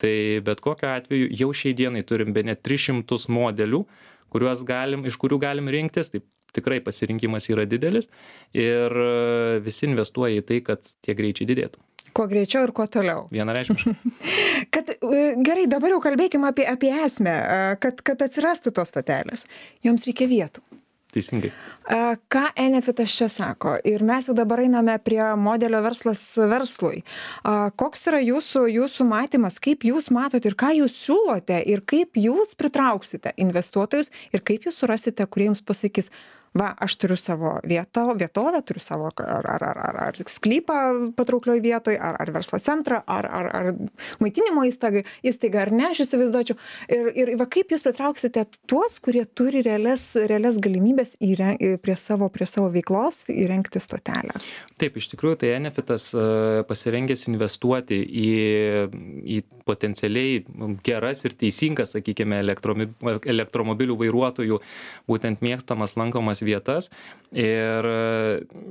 Tai 0.03 0.15
bet 0.43 0.59
kokiu 0.63 0.89
atveju 0.91 1.29
jau 1.39 1.51
šiai 1.55 1.75
dienai 1.77 2.03
turim 2.07 2.33
be 2.35 2.43
net 2.43 2.63
300 2.65 3.31
modelių, 3.31 3.83
kuriuos 4.33 4.63
galim, 4.67 5.05
iš 5.07 5.15
kurių 5.21 5.39
galim 5.39 5.69
rinktis, 5.71 6.09
tai 6.11 6.23
tikrai 6.55 6.79
pasirinkimas 6.83 7.49
yra 7.51 7.65
didelis 7.69 8.09
ir 8.53 8.93
e, 8.93 9.09
visi 9.65 9.87
investuoja 9.89 10.41
į 10.41 10.45
tai, 10.49 10.61
kad 10.65 10.93
tie 11.05 11.17
greičiai 11.17 11.49
didėtų. 11.49 11.81
Kuo 12.13 12.27
greičiau 12.29 12.67
ir 12.67 12.73
kuo 12.77 12.85
toliau. 12.93 13.25
Vienareikšmiškai. 13.33 13.95
kad 14.75 14.93
e, 14.93 15.23
gerai, 15.45 15.65
dabar 15.71 15.95
jau 15.95 16.03
kalbėkime 16.03 16.51
apie, 16.51 16.67
apie 16.69 16.93
esmę, 17.05 17.33
e, 17.33 17.75
kad, 17.83 18.05
kad 18.05 18.21
atsirastų 18.27 18.75
tos 18.77 18.93
statelės. 18.93 19.47
Joms 19.85 20.05
reikia 20.09 20.29
vietų. 20.29 20.65
Teisingai. 21.13 21.51
Ką 22.33 22.43
Enefitas 22.57 23.13
čia 23.13 23.27
sako? 23.29 23.75
Ir 23.85 24.01
mes 24.05 24.25
jau 24.29 24.33
dabar 24.37 24.63
einame 24.63 24.95
prie 25.03 25.21
modelio 25.37 25.81
verslas 25.85 26.21
verslui. 26.49 27.03
Koks 27.77 28.07
yra 28.09 28.21
jūsų, 28.23 28.63
jūsų 28.79 29.05
matymas, 29.05 29.59
kaip 29.61 29.85
jūs 29.85 30.09
matote 30.15 30.49
ir 30.49 30.57
ką 30.57 30.71
jūs 30.79 30.95
siūlote 31.05 31.59
ir 31.69 31.83
kaip 31.85 32.17
jūs 32.17 32.55
pritrauksite 32.57 33.35
investuotojus 33.45 34.09
ir 34.33 34.41
kaip 34.41 34.65
jūs 34.65 34.79
surasite, 34.81 35.27
kurie 35.29 35.51
jums 35.51 35.61
pasakys, 35.61 36.09
va 36.57 36.73
aš 36.85 36.95
turiu 37.01 37.17
savo 37.17 37.55
vietą 37.65 38.05
vietovę 38.17 38.61
turiu 38.61 38.81
savo 38.81 39.09
ar 39.17 39.47
ar 39.49 39.63
ar 39.63 39.77
ar 39.87 39.97
ar 40.07 40.17
sklypą 40.29 41.13
patrauklioj 41.17 41.61
vietoj 41.61 41.97
ar 41.97 42.19
ar 42.21 42.31
verslo 42.31 42.59
centrą 42.59 43.01
ar 43.07 43.25
ar 43.25 43.49
ar 43.55 43.71
maitinimo 44.21 44.65
įstaigą 44.69 45.03
įstaigą 45.23 45.61
ar 45.65 45.71
ne 45.71 45.89
aš 45.89 46.03
įsivaizduočiau. 46.05 46.57
Ir 46.89 47.09
ir 47.23 47.33
va 47.39 47.47
kaip 47.49 47.73
jūs 47.73 47.85
pritrauksite 47.85 48.45
tuos 48.69 48.99
kurie 49.03 49.25
turi 49.25 49.63
realias 49.65 50.13
realias 50.15 50.59
galimybes 50.61 51.17
įre 51.21 51.55
prie 51.81 51.97
savo 51.97 52.29
prie 52.29 52.47
savo 52.49 52.69
veiklos 52.73 53.25
įrengti 53.33 53.81
stotelę? 53.81 54.37
Taip 54.77 54.97
iš 55.01 55.09
tikrųjų 55.13 55.41
tai 55.43 55.55
enefitas 55.57 56.11
pasirengęs 56.69 57.27
investuoti 57.31 57.97
į 58.03 58.31
į 59.23 59.41
potencialiai 59.65 60.43
geras 60.85 61.23
ir 61.25 61.33
teisingas 61.39 61.95
sakykime 61.95 62.37
elektromi 62.43 62.89
elektromobilių 63.01 63.97
vairuotojų 64.03 64.59
būtent 65.09 65.41
mėgstamas 65.45 65.95
lankomas 65.99 66.42
vietas 66.45 66.89
ir 67.33 67.87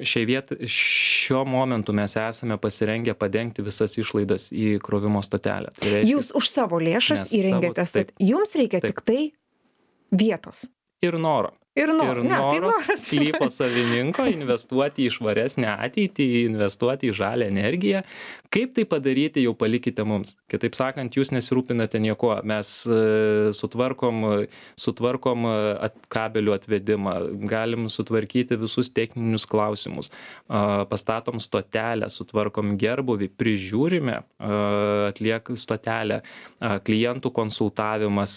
šiai 0.07 0.27
viet 0.29 0.53
šiuo 0.71 1.43
momentu 1.49 1.95
mes 1.97 2.15
esame 2.21 2.59
pasirengę 2.63 3.17
padengti 3.19 3.65
visas 3.67 3.97
išlaidas 3.99 4.51
į 4.55 4.77
krovimo 4.85 5.23
stotelę. 5.25 5.73
Tai 5.79 5.97
reiškia, 5.97 6.13
Jūs 6.13 6.31
už 6.39 6.51
savo 6.51 6.79
lėšas 6.83 7.33
įrengėte, 7.35 7.87
tad 7.97 8.15
jums 8.23 8.55
reikia 8.59 8.83
taip. 8.83 8.93
tik 8.93 9.05
tai 9.09 9.21
vietos. 10.13 10.69
Ir 11.03 11.19
noro 11.19 11.57
ir, 11.79 11.93
no, 11.97 12.07
ir 12.13 12.23
ne, 12.27 12.37
tai 12.37 12.61
noras 12.61 12.87
tai 12.87 12.97
sklypo 13.01 13.49
savininko 13.53 14.27
investuoti 14.29 15.07
į 15.09 15.15
švaresnę 15.17 15.71
ateitį, 15.73 16.29
investuoti 16.47 17.09
į 17.11 17.17
žalę 17.17 17.49
energiją. 17.53 18.03
Kaip 18.53 18.75
tai 18.77 18.85
padaryti, 18.85 19.47
jau 19.47 19.55
palikite 19.57 20.05
mums. 20.05 20.35
Kitaip 20.53 20.77
sakant, 20.77 21.15
jūs 21.17 21.31
nesirūpinate 21.33 21.97
nieko. 22.05 22.35
Mes 22.49 22.73
e, 22.85 22.99
sutvarkom, 23.57 24.27
sutvarkom 24.77 25.49
at, 25.49 25.97
kabelių 26.13 26.53
atvedimą, 26.59 27.15
galim 27.49 27.89
sutvarkyti 27.93 28.59
visus 28.61 28.93
techninius 28.93 29.47
klausimus, 29.49 30.11
pastatom 30.93 31.41
stotelę, 31.41 32.11
sutvarkom 32.13 32.77
gerbuvį, 32.81 33.31
prižiūrime, 33.41 34.19
atliek 35.09 35.49
stotelę, 35.57 36.21
klientų 36.61 37.33
konsultavimas, 37.35 38.37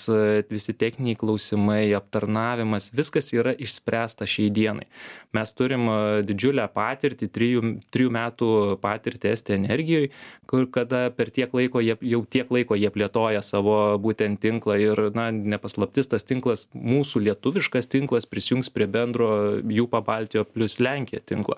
visi 0.52 0.76
techniniai 0.80 1.20
klausimai, 1.20 1.84
aptarnavimas, 1.98 2.92
viskas 2.96 3.25
viskas 3.26 3.34
yra 3.34 3.54
išspręsta 3.58 4.26
šiai 4.26 4.52
dienai. 4.52 4.86
Mes 5.34 5.52
turim 5.54 5.88
didžiulę 6.26 6.68
patirtį, 6.74 7.30
trijų, 7.30 7.62
trijų 7.92 8.12
metų 8.12 8.50
patirtį 8.82 9.32
Esti 9.32 9.56
energijoje, 9.56 10.12
kur 10.48 10.68
kada 10.70 11.12
per 11.12 11.30
tiek 11.30 11.52
laiko 11.54 11.82
jie, 11.82 11.98
jau 12.02 12.26
tiek 12.26 12.50
laiko 12.52 12.76
jie 12.76 12.90
plėtoja 12.90 13.42
savo 13.42 13.98
būtent 14.00 14.40
tinklą 14.40 14.78
ir, 14.80 15.12
na, 15.16 15.32
nepaslaptis 15.32 16.08
tas 16.08 16.24
tinklas, 16.24 16.70
mūsų 16.74 17.26
lietuviškas 17.30 17.88
tinklas 17.88 18.26
prisijungs 18.26 18.70
prie 18.70 18.88
bendro 18.88 19.60
jų 19.60 19.88
pabaltijo 19.90 20.46
plus 20.46 20.80
Lenkija 20.80 21.22
tinklo. 21.26 21.58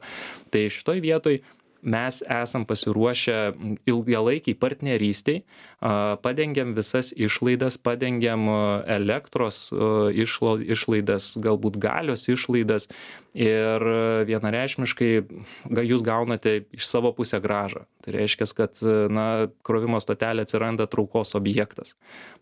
Tai 0.51 0.67
šitoj 0.69 1.01
vietoj 1.01 1.41
mes 1.81 2.23
esam 2.25 2.65
pasiruošę 2.65 3.53
ilgalaikei 3.87 4.55
partnerystei 4.57 5.43
padengiam 6.23 6.73
visas 6.73 7.13
išlaidas 7.15 7.77
padengiam 7.77 8.47
elektros 8.89 9.69
išlo 10.13 10.57
išlaidas 10.57 11.35
galbūt 11.37 11.77
galios 11.77 12.25
išlaidas 12.27 12.89
ir 13.37 13.85
vienareikšmiškai 14.25 15.11
jūs 15.85 16.01
gaunate 16.01 16.63
iš 16.73 16.87
savo 16.89 17.11
pusę 17.13 17.37
grąžą. 17.43 17.85
Tai 18.01 18.13
reiškias 18.15 18.53
kad 18.57 18.81
na 19.13 19.47
krovimo 19.61 19.99
stotelė 20.01 20.47
atsiranda 20.47 20.87
traukos 20.89 21.35
objektas. 21.37 21.93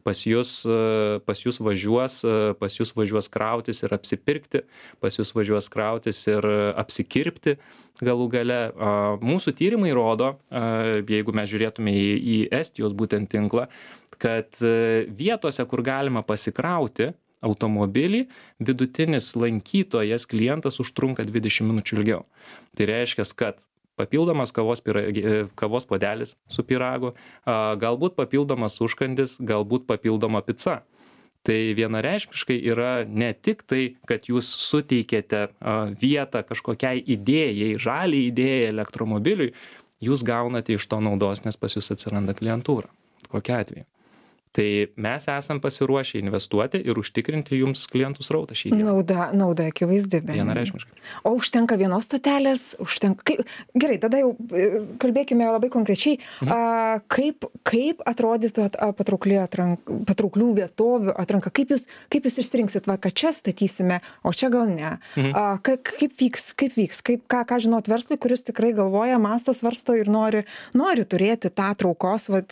Pas 0.07 0.21
jus 0.23 0.61
pas 1.27 1.41
jus 1.43 1.59
važiuos 1.59 2.21
pas 2.59 2.79
jus 2.79 2.95
važiuos 2.95 3.27
krautis 3.33 3.83
ir 3.83 3.95
apsipirkti 3.97 4.63
pas 5.03 5.19
jus 5.19 5.35
važiuos 5.35 5.67
krautis 5.73 6.23
ir 6.29 6.47
apsikirpti 6.77 7.57
galų 8.03 8.27
gale. 8.31 8.59
Mūsų 9.23 9.55
tyrimai 9.55 9.91
rodo 9.95 10.35
jeigu 10.51 11.35
mes 11.35 11.51
žiūrėtume 11.51 11.91
į 11.91 12.07
į 12.35 12.37
estijos 12.55 12.95
būtent 12.95 13.24
būtent 13.25 13.31
tinklą, 13.31 13.67
kad 14.17 14.47
e, 14.61 15.05
vietose, 15.09 15.65
kur 15.65 15.83
galima 15.83 16.23
pasikrauti 16.23 17.13
automobilį, 17.43 18.27
vidutinis 18.59 19.35
lankytojas 19.35 20.25
klientas 20.25 20.79
užtrunka 20.79 21.23
20 21.23 21.67
minučių 21.67 21.99
ilgiau. 21.99 22.25
Tai 22.75 22.85
reiškia, 22.85 23.23
kad 23.35 23.57
papildomas 23.97 24.51
kavos, 24.51 24.81
piragi, 24.81 25.21
e, 25.21 25.45
kavos 25.55 25.85
podelis 25.85 26.35
su 26.47 26.63
piragu, 26.63 27.13
galbūt 27.45 28.15
papildomas 28.15 28.79
užkandis, 28.81 29.39
galbūt 29.39 29.85
papildoma 29.85 30.41
pica. 30.41 30.83
Tai 31.45 31.75
vienareiškiškai 31.77 32.57
yra 32.71 33.05
ne 33.05 33.29
tik 33.33 33.61
tai, 33.69 33.97
kad 34.09 34.25
jūs 34.25 34.47
suteikėte 34.49 35.51
vietą 36.01 36.41
kažkokiai 36.41 37.03
idėjai, 37.05 37.75
žaliai 37.77 38.31
idėjai 38.31 38.71
elektromobiliui, 38.71 39.53
jūs 40.01 40.25
gaunate 40.25 40.73
iš 40.73 40.89
to 40.89 40.97
naudos, 41.05 41.45
nes 41.45 41.55
pas 41.55 41.77
jūs 41.77 41.93
atsiranda 41.93 42.33
klientūra 42.33 42.89
kokiu 43.31 43.57
atveju 43.59 43.85
tai 44.55 44.87
mes 44.95 45.27
esam 45.27 45.59
pasiruošę 45.59 46.19
investuoti 46.21 46.79
ir 46.87 46.99
užtikrinti 46.99 47.59
jums 47.59 47.83
klientų 47.91 48.23
srautą 48.23 48.55
šiai 48.55 48.71
dienai. 48.71 48.87
Nauda, 48.87 49.27
nauda 49.35 49.67
akivaizdi. 49.71 50.21
Vienareišmiškai. 50.29 50.95
O 51.27 51.33
užtenka 51.39 51.75
vienos 51.79 52.07
stotelės, 52.07 52.69
užtenka. 52.83 53.25
Kaip, 53.27 53.43
gerai, 53.75 53.97
tada 54.01 54.21
jau 54.21 54.31
e, 54.55 54.69
kalbėkime 55.01 55.47
labai 55.49 55.71
konkrečiai, 55.73 56.21
mhm. 56.45 56.55
a, 56.55 57.03
kaip, 57.11 57.49
kaip 57.67 58.03
atrodytų 58.07 58.67
at, 58.69 58.79
a, 58.79 58.91
patraukli 58.95 59.39
atrank, 59.41 59.83
patrauklių 60.07 60.49
vietovių 60.61 61.15
atranka, 61.25 61.51
kaip 61.55 61.75
jūs, 61.75 61.89
kaip 62.13 62.29
jūs 62.29 62.39
išsirinksit, 62.45 62.87
va, 62.87 62.99
kad 63.01 63.15
čia 63.17 63.35
statysime, 63.35 63.99
o 64.23 64.31
čia 64.35 64.51
gal 64.53 64.69
ne. 64.71 64.97
Mhm. 65.17 65.31
A, 65.35 65.47
ka, 65.59 65.75
kaip 65.83 66.15
vyks, 66.21 66.53
kaip 66.59 66.79
vyks, 66.79 67.03
kaip, 67.05 67.27
ką, 67.31 67.43
ką 67.49 67.59
žinot 67.67 67.91
verslui, 67.91 68.19
kuris 68.21 68.47
tikrai 68.47 68.71
galvoja, 68.77 69.19
masto 69.19 69.55
svarsto 69.55 69.97
ir 69.99 70.11
nori, 70.11 70.45
nori 70.77 71.03
turėti 71.03 71.51
tą 71.51 71.73
traukos, 71.75 72.31
va, 72.31 72.45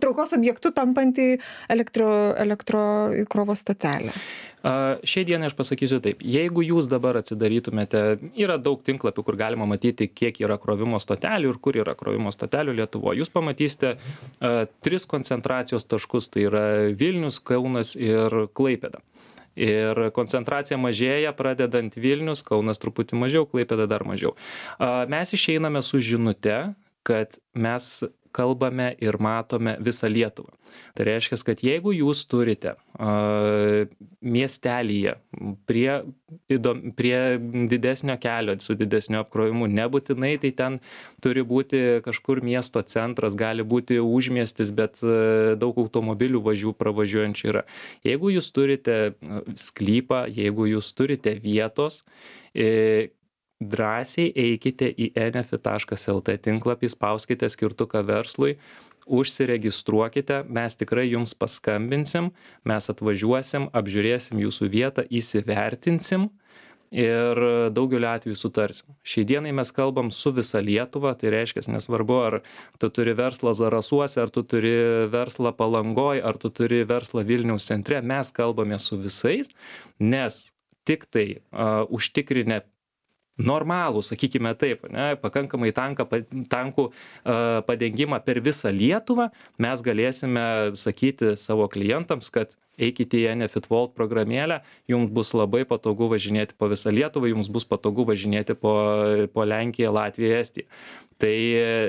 traukos 0.00 0.34
objektu 0.36 0.72
tampanti 0.76 1.36
elektro, 1.72 2.08
elektro 2.38 2.82
įkrovos 3.24 3.64
stotelė? 3.64 4.14
Šiai 5.06 5.22
dienai 5.28 5.46
aš 5.46 5.54
pasakysiu 5.54 6.00
taip, 6.02 6.22
jeigu 6.26 6.64
jūs 6.64 6.88
dabar 6.90 7.20
atsidarytumėte, 7.20 8.00
yra 8.34 8.56
daug 8.58 8.80
tinklapių, 8.86 9.22
kur 9.26 9.36
galima 9.38 9.68
matyti, 9.68 10.08
kiek 10.10 10.40
yra 10.42 10.56
krovimo 10.58 10.98
stotelių 11.02 11.52
ir 11.52 11.60
kur 11.62 11.78
yra 11.78 11.94
krovimo 11.98 12.32
stotelių 12.34 12.74
Lietuvoje. 12.80 13.20
Jūs 13.20 13.30
pamatysite 13.34 13.92
uh, 13.94 14.64
tris 14.82 15.06
koncentracijos 15.06 15.86
taškus, 15.86 16.32
tai 16.34 16.48
yra 16.48 16.64
Vilnius, 16.98 17.38
Kaunas 17.38 17.94
ir 17.94 18.48
Klaipėda. 18.56 19.04
ir 19.56 20.10
koncentracija 20.12 20.76
mažėja 20.76 21.32
pradedant 21.32 21.94
vilnius 21.96 22.42
kaunas 22.44 22.76
truputį 22.76 23.16
mažiau 23.16 23.46
klaipėda 23.48 23.86
dar 23.88 24.04
mažiau 24.04 24.34
mes 25.08 25.32
išeiname 25.32 25.80
su 25.80 26.00
žinute 26.04 26.74
kad 27.06 27.38
mes 27.54 28.04
kalbame 28.36 28.92
ir 29.02 29.16
matome 29.22 29.76
visą 29.82 30.10
Lietuvą. 30.12 30.52
Tai 30.96 31.06
reiškia, 31.08 31.38
kad 31.46 31.60
jeigu 31.64 31.92
jūs 31.94 32.24
turite 32.28 32.74
uh, 32.76 33.86
miestelyje 34.20 35.14
prie, 35.68 35.90
įdom, 36.52 36.82
prie 36.98 37.16
didesnio 37.70 38.16
kelio 38.20 38.56
su 38.60 38.76
didesniu 38.76 39.22
apkrovimu, 39.22 39.68
nebūtinai 39.72 40.34
tai 40.42 40.52
ten 40.58 40.78
turi 41.24 41.44
būti 41.46 42.02
kažkur 42.04 42.42
miesto 42.44 42.82
centras, 42.84 43.38
gali 43.38 43.64
būti 43.64 44.00
užmiestis, 44.02 44.72
bet 44.76 45.00
uh, 45.04 45.54
daug 45.60 45.78
automobilių 45.86 46.42
važių 46.50 46.76
pravažiuojančių 46.76 47.52
yra. 47.52 47.66
Jeigu 48.06 48.34
jūs 48.36 48.50
turite 48.56 48.98
sklypą, 49.60 50.26
jeigu 50.32 50.68
jūs 50.74 50.92
turite 50.96 51.36
vietos, 51.40 52.02
drąsiai 53.60 54.32
eikite 54.36 54.88
į 54.90 55.12
enefit.lt 55.16 56.36
tinklapį, 56.44 56.90
spauskite 56.92 57.48
skirtuką 57.48 58.02
verslui, 58.06 58.56
užsiregistruokite, 59.06 60.42
mes 60.50 60.76
tikrai 60.76 61.06
jums 61.08 61.34
paskambinsim, 61.38 62.32
mes 62.66 62.90
atvažiuosim, 62.90 63.70
apžiūrėsim 63.76 64.42
jūsų 64.42 64.68
vietą, 64.72 65.06
įsivertinsim 65.06 66.28
ir 66.94 67.40
daugeliu 67.74 68.08
atveju 68.10 68.38
sutarsim. 68.38 68.94
Šiai 69.06 69.26
dienai 69.26 69.54
mes 69.54 69.70
kalbam 69.74 70.10
su 70.14 70.30
visa 70.34 70.60
Lietuva, 70.62 71.14
tai 71.18 71.32
reiškia, 71.34 71.64
nesvarbu, 71.74 72.18
ar 72.28 72.38
tu 72.82 72.90
turi 72.90 73.14
verslą 73.18 73.54
Zarasuose, 73.58 74.20
ar 74.22 74.30
tu 74.34 74.42
turi 74.46 74.74
verslą 75.10 75.54
Palangoj, 75.56 76.20
ar 76.22 76.38
tu 76.38 76.50
turi 76.50 76.84
verslą 76.86 77.24
Vilniaus 77.26 77.66
centre, 77.66 78.02
mes 78.02 78.30
kalbame 78.34 78.78
su 78.82 78.98
visais, 79.02 79.50
nes 79.98 80.46
tik 80.86 81.08
tai 81.10 81.28
uh, 81.50 81.86
užtikrinę 81.90 82.62
normalų, 83.36 84.02
sakykime 84.06 84.52
taip, 84.58 84.86
ne, 84.92 85.10
pakankamai 85.20 85.72
tanką, 85.76 86.06
tankų 86.52 86.90
padengimą 87.68 88.20
per 88.24 88.40
visą 88.44 88.72
Lietuvą, 88.72 89.30
mes 89.62 89.82
galėsime 89.84 90.46
sakyti 90.78 91.34
savo 91.40 91.68
klientams, 91.72 92.30
kad 92.32 92.54
eikite 92.80 93.22
į 93.22 93.30
Enefit 93.32 93.68
Vault 93.70 93.94
programėlę, 93.96 94.60
jums 94.88 95.12
bus 95.12 95.32
labai 95.36 95.64
patogu 95.68 96.10
važinėti 96.12 96.56
po 96.58 96.68
visą 96.72 96.92
Lietuvą, 96.92 97.30
jums 97.32 97.48
bus 97.52 97.64
patogu 97.68 98.04
važinėti 98.08 98.56
po, 98.60 98.74
po 99.32 99.46
Lenkiją, 99.48 99.92
Latviją, 99.96 100.40
Estiją. 100.42 100.68
Tai 101.20 101.36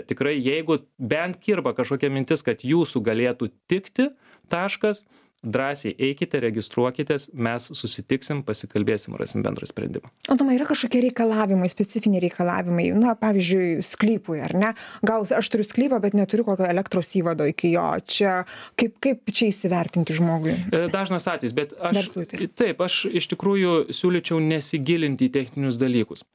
tikrai, 0.07 0.37
jeigu 0.39 0.79
bent 0.95 1.39
kirba 1.43 1.73
kažkokia 1.75 2.11
mintis, 2.13 2.43
kad 2.47 2.63
jūsų 2.63 3.03
galėtų 3.03 3.51
tikti, 3.67 4.13
taškas, 4.51 5.03
drąsiai 5.45 5.93
eikite 6.01 6.39
registruokitės 6.41 7.29
mes 7.37 7.69
susitiksim 7.77 8.41
pasikalbėsim 8.47 9.15
rasim 9.19 9.43
bendrą 9.45 9.67
sprendimą. 9.69 10.09
O 10.31 10.37
tomai 10.39 10.57
yra 10.57 10.65
kažkokie 10.69 11.01
reikalavimai 11.07 11.69
specifiniai 11.69 12.23
reikalavimai? 12.25 12.87
Na 12.97 13.13
pavyzdžiui 13.19 13.83
sklypui 13.85 14.41
ar 14.43 14.55
ne? 14.57 14.71
Gal 15.05 15.27
aš 15.37 15.51
turiu 15.53 15.67
sklypą 15.67 15.99
bet 16.03 16.17
neturiu 16.17 16.47
kokio 16.47 16.65
elektros 16.67 17.13
įvado 17.19 17.45
iki 17.49 17.71
jo. 17.75 17.85
Čia 18.07 18.39
kaip 18.79 18.97
kaip 19.03 19.29
čia 19.29 19.51
įsivertinti 19.51 20.15
žmogui? 20.17 20.55
E, 20.73 20.87
dažnas 20.93 21.29
atvejis 21.29 21.55
bet 21.57 21.75
aš 21.77 22.11
taip 22.57 22.81
aš 22.81 23.03
iš 23.21 23.29
tikrųjų 23.35 23.75
siūlyčiau 23.93 24.41
nesigilinti 24.41 25.29
į 25.29 25.33
techninius 25.37 25.77
dalykus. 25.81 26.25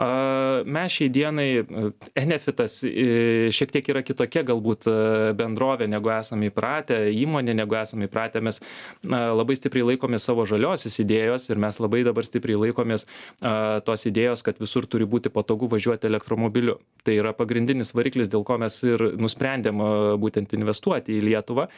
A 0.00 0.62
mes 0.64 0.96
šiai 0.96 1.12
dienai 1.12 1.48
e, 1.60 1.86
enefitas 2.16 2.80
e, 2.88 3.52
šiek 3.52 3.76
tiek 3.76 3.92
yra 3.92 4.04
kitokia 4.06 4.46
galbūt 4.48 4.88
bendrovė 5.36 5.90
negu 5.90 6.10
esame 6.14 6.48
įpratę 6.50 7.04
įmonė 7.12 7.56
negu 7.56 7.76
esame 7.78 8.08
įpratę 8.08 8.40
mes 8.46 8.60
na, 9.02 9.32
labai 9.36 9.56
stipriai 9.58 9.92
laikomės 9.92 10.26
savo 10.28 10.46
žaliosios 10.48 10.98
idėjos 11.02 11.48
ir 11.50 11.60
mes 11.62 11.80
labai 11.82 12.02
dabar 12.06 12.26
stipriai 12.26 12.60
laikomės 12.66 13.06
a, 13.06 13.82
tos 13.86 14.06
idėjos, 14.08 14.44
kad 14.46 14.60
visur 14.62 14.88
turi 14.90 15.08
būti 15.08 15.32
patogu 15.34 15.68
važiuoti 15.72 16.08
elektromobiliu. 16.08 16.78
Tai 17.06 17.14
yra 17.18 17.34
pagrindinis 17.36 17.92
variklis, 17.96 18.30
dėl 18.32 18.46
ko 18.46 18.58
mes 18.62 18.78
ir 18.86 19.02
nusprendėm 19.20 19.82
a, 19.82 19.90
būtent 20.20 20.54
investuoti 20.56 21.18
į 21.18 21.24
Lietuvą. 21.30 21.68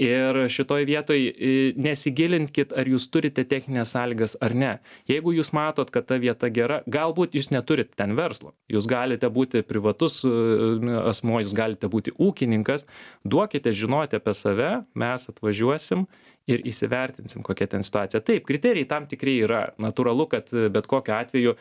Ir 0.00 0.44
šitoj 0.50 0.86
vietoj 0.88 1.20
nesigilinkit, 1.80 2.72
ar 2.74 2.88
jūs 2.88 3.06
turite 3.12 3.44
techninės 3.48 3.94
sąlygas 3.94 4.36
ar 4.44 4.54
ne. 4.56 4.72
Jeigu 5.10 5.34
jūs 5.36 5.52
matot, 5.56 5.90
kad 5.94 6.08
ta 6.08 6.18
vieta 6.22 6.50
gera, 6.52 6.80
galbūt 6.90 7.36
jūs 7.38 7.50
neturit 7.54 7.92
ten 7.98 8.14
verslo. 8.18 8.54
Jūs 8.72 8.88
galite 8.90 9.28
būti 9.32 9.64
privatus 9.66 10.22
asmo, 10.24 11.40
jūs 11.42 11.54
galite 11.56 11.90
būti 11.90 12.14
ūkininkas, 12.18 12.86
duokite 13.24 13.74
žinoti 13.74 14.18
apie 14.18 14.34
save, 14.36 14.70
mes 14.98 15.28
atvažiuosim, 15.30 16.06
ir 16.50 16.60
įsivertinsim 16.68 17.44
kokia 17.44 17.68
ten 17.72 17.84
situacija. 17.86 18.20
Taip 18.24 18.44
kriterijai 18.48 18.88
tam 18.88 19.08
tikri 19.08 19.38
yra. 19.46 19.66
Natūralu 19.80 20.28
kad 20.32 20.52
bet 20.52 20.88
kokiu 20.90 21.16
atveju 21.16 21.56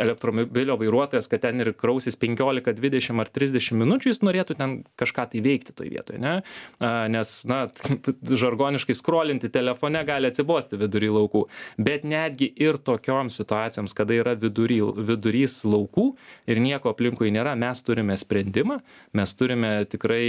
elektromobilio 0.00 0.76
vairuotojas 0.80 1.26
kad 1.28 1.42
ten 1.42 1.60
ir 1.60 1.72
krausis 1.76 2.16
penkiolika 2.16 2.72
dvidešim 2.72 3.18
ar 3.20 3.28
trisdešim 3.28 3.82
minučių 3.82 4.12
jis 4.12 4.22
norėtų 4.24 4.56
ten 4.56 4.76
kažką 5.00 5.26
tai 5.32 5.42
veikti 5.44 5.74
toj 5.76 5.90
vietoj 5.92 6.20
ane 6.20 6.34
a 6.78 6.92
nes 7.12 7.32
na 7.50 7.66
žargoniškai 8.44 8.96
skrolinti 8.96 9.50
telefone 9.52 10.04
gali 10.08 10.30
atsibosti 10.30 10.78
vidury 10.80 11.10
laukų. 11.12 11.44
Bet 11.76 12.06
netgi 12.08 12.48
ir 12.54 12.78
tokioms 12.80 13.36
situacijoms 13.42 13.96
kada 13.98 14.16
yra 14.22 14.36
vidury 14.40 14.80
vidurys 14.80 15.60
laukų 15.68 16.12
ir 16.48 16.62
nieko 16.62 16.94
aplinkui 16.94 17.34
nėra 17.34 17.58
mes 17.58 17.82
turime 17.84 18.16
sprendimą 18.16 18.78
mes 19.12 19.36
turime 19.36 19.74
tikrai 19.90 20.24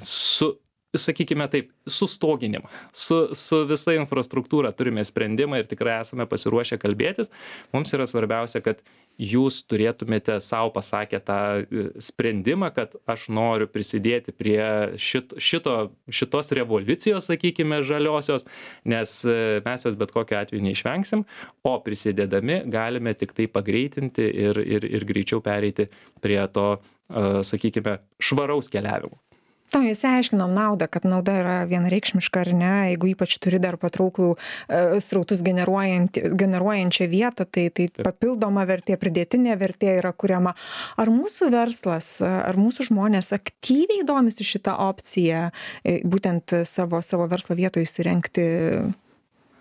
su 0.00 0.54
sakykime 1.00 1.48
taip 1.52 1.72
sustoginimą. 1.86 2.70
Su 2.92 3.22
su 3.36 3.62
visa 3.68 3.96
infrastruktūra 3.96 4.72
turime 4.76 5.04
sprendimą 5.04 5.62
ir 5.62 5.70
tikrai 5.70 6.00
esame 6.02 6.26
pasiruošę 6.30 6.78
kalbėtis. 6.82 7.32
Mums 7.74 7.94
yra 7.96 8.06
svarbiausia 8.08 8.62
kad 8.64 8.82
jūs 9.20 9.62
turėtumėte 9.68 10.38
sau 10.44 10.70
pasakę 10.74 11.20
tą 11.24 11.38
e, 11.64 11.86
sprendimą 12.02 12.70
kad 12.76 12.96
aš 13.08 13.28
noriu 13.32 13.68
prisidėti 13.70 14.34
prie 14.36 14.60
šit 15.00 15.36
šito 15.40 15.76
šitos 16.12 16.52
revoliucijos 16.56 17.28
sakykime 17.30 17.82
žaliosios 17.86 18.46
nes 18.84 19.18
e, 19.24 19.62
mes 19.64 19.86
jos 19.88 19.96
bet 19.98 20.12
kokiu 20.14 20.40
atveju 20.40 20.64
neišvengsim 20.68 21.24
o 21.64 21.76
prisidėdami 21.84 22.62
galime 22.72 23.16
tiktai 23.16 23.48
pagreitinti 23.48 24.28
ir 24.48 24.60
ir 24.64 24.84
ir 24.84 25.08
greičiau 25.08 25.40
pereiti 25.44 25.88
prie 26.20 26.42
to 26.52 26.68
e, 26.76 27.42
sakykime 27.44 27.98
švaraus 28.20 28.68
keliavimo 28.72 29.25
to 29.70 29.82
išsiaiškinom 29.82 30.52
naudą 30.54 30.88
kad 30.90 31.06
nauda 31.08 31.36
yra 31.40 31.56
vienareikšmiška 31.70 32.42
ar 32.44 32.52
ne? 32.56 32.72
Jeigu 32.92 33.10
ypač 33.12 33.36
turi 33.42 33.60
dar 33.62 33.78
patrauklų 33.80 34.32
e, 34.34 35.00
srautus 35.04 35.42
generuojantį 35.46 36.32
generuojančią 36.38 37.08
vietą 37.12 37.46
tai 37.46 37.68
tai 37.74 37.88
papildoma 37.96 38.66
vertė 38.68 38.98
pridėtinė 39.00 39.56
vertė 39.60 39.96
yra 40.00 40.12
kuriama. 40.12 40.54
Ar 40.96 41.12
mūsų 41.12 41.50
verslas 41.54 42.16
ar 42.24 42.58
mūsų 42.60 42.90
žmonės 42.90 43.32
aktyviai 43.36 44.06
domisi 44.06 44.46
šita 44.46 44.76
opcija 44.86 45.48
e, 45.82 46.00
būtent 46.04 46.62
savo 46.68 47.02
savo 47.04 47.28
verslo 47.30 47.56
vietoj 47.58 47.86
įsirengti 47.86 48.46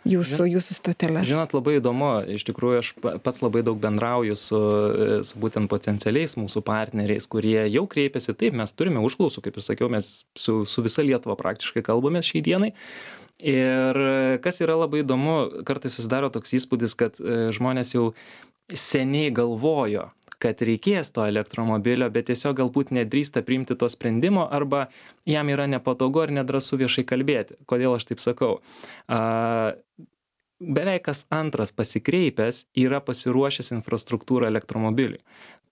jūsų 0.05 0.47
jūsų 0.53 0.77
stoteles. 0.77 1.27
žinot 1.29 1.53
labai 1.55 1.77
įdomu 1.79 2.11
iš 2.35 2.45
tikrųjų 2.47 2.81
aš 2.81 2.91
pats 3.25 3.41
labai 3.43 3.63
daug 3.65 3.79
bendrauju 3.81 4.37
su 4.39 4.61
su 5.27 5.41
būtent 5.41 5.71
potencialiais 5.71 6.37
mūsų 6.39 6.63
partneriais 6.65 7.27
kurie 7.27 7.65
jau 7.65 7.85
kreipėsi 7.89 8.35
taip 8.37 8.57
mes 8.57 8.73
turime 8.73 9.03
užklausų 9.05 9.45
kaip 9.45 9.57
ir 9.57 9.65
sakiau 9.65 9.91
mes 9.91 10.25
su 10.37 10.63
su 10.69 10.85
visa 10.85 11.05
lietuva 11.05 11.37
praktiškai 11.39 11.85
kalbamės 11.85 12.31
šiai 12.31 12.45
dienai. 12.45 12.73
Ir 13.43 13.97
kas 14.39 14.61
yra 14.63 14.77
labai 14.79 15.01
įdomu 15.03 15.63
kartais 15.67 15.97
susidaro 15.97 16.29
toks 16.31 16.53
įspūdis 16.55 16.95
kad 16.95 17.17
e, 17.19 17.49
žmonės 17.51 17.91
jau 17.91 18.13
seniai 18.71 19.33
galvojo 19.35 20.07
kad 20.41 20.61
reikės 20.61 21.11
to 21.15 21.25
elektromobilio 21.27 22.09
bet 22.13 22.29
tiesiog 22.29 22.57
galbūt 22.59 22.93
nedrįsta 22.95 23.43
priimti 23.45 23.77
to 23.79 23.89
sprendimo 23.91 24.47
arba 24.59 24.87
jam 25.29 25.49
yra 25.53 25.67
nepatogu 25.71 26.25
ar 26.25 26.33
nedrąsu 26.39 26.79
viešai 26.81 27.05
kalbėti. 27.07 27.59
Kodėl 27.69 27.97
aš 27.97 28.09
taip 28.11 28.23
sakau? 28.23 28.59
A 29.07 29.75
beveik 30.65 31.05
kas 31.07 31.25
antras 31.33 31.71
pasikreipęs 31.75 32.65
yra 32.85 33.01
pasiruošęs 33.05 33.71
infrastruktūrą 33.77 34.49
elektromobiliui. 34.51 35.21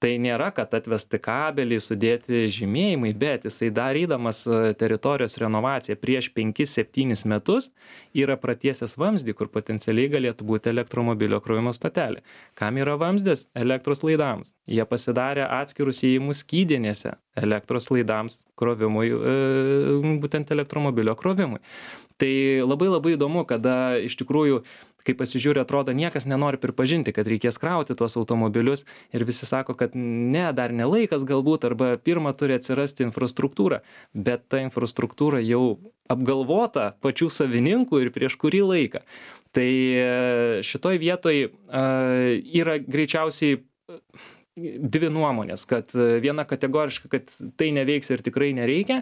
Tai 0.03 0.09
nėra 0.19 0.49
kad 0.51 0.73
atvesti 0.75 1.15
kabelį 1.23 1.77
sudėti 1.79 2.41
žymėjimai 2.51 3.13
bet 3.15 3.45
jisai 3.47 3.69
darydamas 3.71 4.41
e, 4.43 4.73
teritorijos 4.75 5.37
renovaciją 5.39 5.95
prieš 6.01 6.27
penkis 6.35 6.73
septynis 6.75 7.23
metus 7.23 7.69
yra 8.11 8.35
pratiesęs 8.41 8.97
vamzdį 8.99 9.37
kur 9.39 9.47
potencialiai 9.53 10.11
galėtų 10.11 10.49
būti 10.49 10.73
elektromobilio 10.73 11.39
krovimo 11.45 11.71
stotelė. 11.71 12.19
Kam 12.59 12.81
yra 12.83 12.97
vamzdis? 12.99 13.47
Elektros 13.55 14.03
laidams. 14.03 14.51
Jie 14.67 14.83
pasidarė 14.89 15.47
atskirus 15.61 16.03
įėjimus 16.03 16.43
skydinėse 16.43 17.15
elektros 17.39 17.87
laidams 17.93 18.41
krovimui 18.59 19.07
e, 19.07 20.17
būtent 20.19 20.51
elektromobilio 20.51 21.15
krovimui 21.15 21.63
tai 22.21 22.61
labai 22.63 22.89
labai 22.91 23.15
įdomu 23.17 23.45
kada 23.49 23.99
iš 24.01 24.17
tikrųjų 24.21 24.63
kai 25.03 25.15
pasižiūri 25.19 25.61
atrodo 25.61 25.93
niekas 25.95 26.25
nenori 26.29 26.59
pripažinti 26.61 27.13
kad 27.15 27.27
reikės 27.27 27.59
krauti 27.61 27.95
tuos 27.99 28.15
automobilius 28.19 28.85
ir 29.15 29.25
visi 29.27 29.47
sako 29.47 29.75
kad 29.79 29.95
ne 29.95 30.45
dar 30.55 30.73
ne 30.75 30.87
laikas 30.87 31.25
galbūt 31.27 31.67
arba 31.67 31.93
pirma 31.99 32.33
turi 32.37 32.55
atsirasti 32.57 33.05
infrastruktūra. 33.07 33.81
Bet 34.13 34.47
ta 34.51 34.63
infrastruktūra 34.63 35.43
jau 35.43 35.79
apgalvota 36.11 36.93
pačių 37.03 37.29
savininkų 37.33 38.05
ir 38.05 38.13
prieš 38.15 38.37
kurį 38.39 38.63
laiką. 38.69 39.03
Tai 39.53 39.69
šitoj 40.65 40.97
vietoj 41.03 41.37
yra 42.63 42.79
greičiausiai 42.81 43.61
dvi 44.55 45.09
nuomonės 45.09 45.65
kad 45.65 45.95
viena 46.21 46.45
kategoriška 46.45 47.09
kad 47.09 47.31
tai 47.57 47.71
neveiks 47.73 48.11
ir 48.13 48.21
tikrai 48.21 48.51
nereikia 48.53 48.99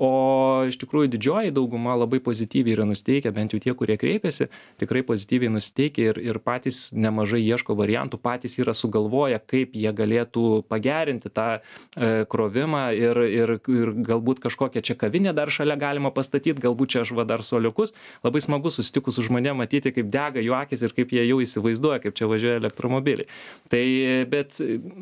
o 0.00 0.64
iš 0.68 0.78
tikrųjų 0.80 1.10
didžioji 1.12 1.52
dauguma 1.52 1.92
labai 2.00 2.22
pozityviai 2.24 2.78
yra 2.78 2.86
nusiteikę 2.88 3.32
bent 3.36 3.52
jau 3.52 3.60
tie 3.60 3.74
kurie 3.76 3.98
kreipiasi 4.00 4.48
tikrai 4.80 5.02
pozityviai 5.04 5.52
nusiteikę 5.52 6.06
ir 6.08 6.20
ir 6.24 6.40
patys 6.40 6.88
nemažai 6.96 7.42
ieško 7.44 7.76
variantų 7.76 8.20
patys 8.24 8.56
yra 8.62 8.72
sugalvoję 8.72 9.42
kaip 9.44 9.76
jie 9.76 9.92
galėtų 9.92 10.64
pagerinti 10.72 11.28
tą 11.28 11.48
e, 11.58 12.24
krovimą 12.24 12.86
ir 12.96 13.20
ir 13.28 13.54
ir 13.60 13.92
galbūt 14.08 14.40
kažkokią 14.40 14.80
čia 14.88 14.96
kavinę 14.96 15.36
dar 15.36 15.52
šalia 15.52 15.76
galima 15.76 16.14
pastatyt 16.16 16.64
galbūt 16.64 16.96
čia 16.96 17.04
aš 17.04 17.12
va 17.12 17.28
dar 17.28 17.44
suoliukus. 17.44 17.92
Labai 18.24 18.40
smagu 18.40 18.72
susitikus 18.72 19.18
su 19.18 19.26
žmonėm 19.28 19.60
matyti 19.60 19.92
kaip 19.92 20.08
dega 20.08 20.40
jų 20.40 20.56
akys 20.62 20.88
ir 20.88 20.96
kaip 20.96 21.12
jie 21.12 21.28
jau 21.28 21.42
įsivaizduoja 21.44 22.00
kaip 22.06 22.16
čia 22.16 22.28
važiuoja 22.30 22.62
elektromobiliai. 22.62 23.28
Tai 23.68 23.84
bet 24.32 24.60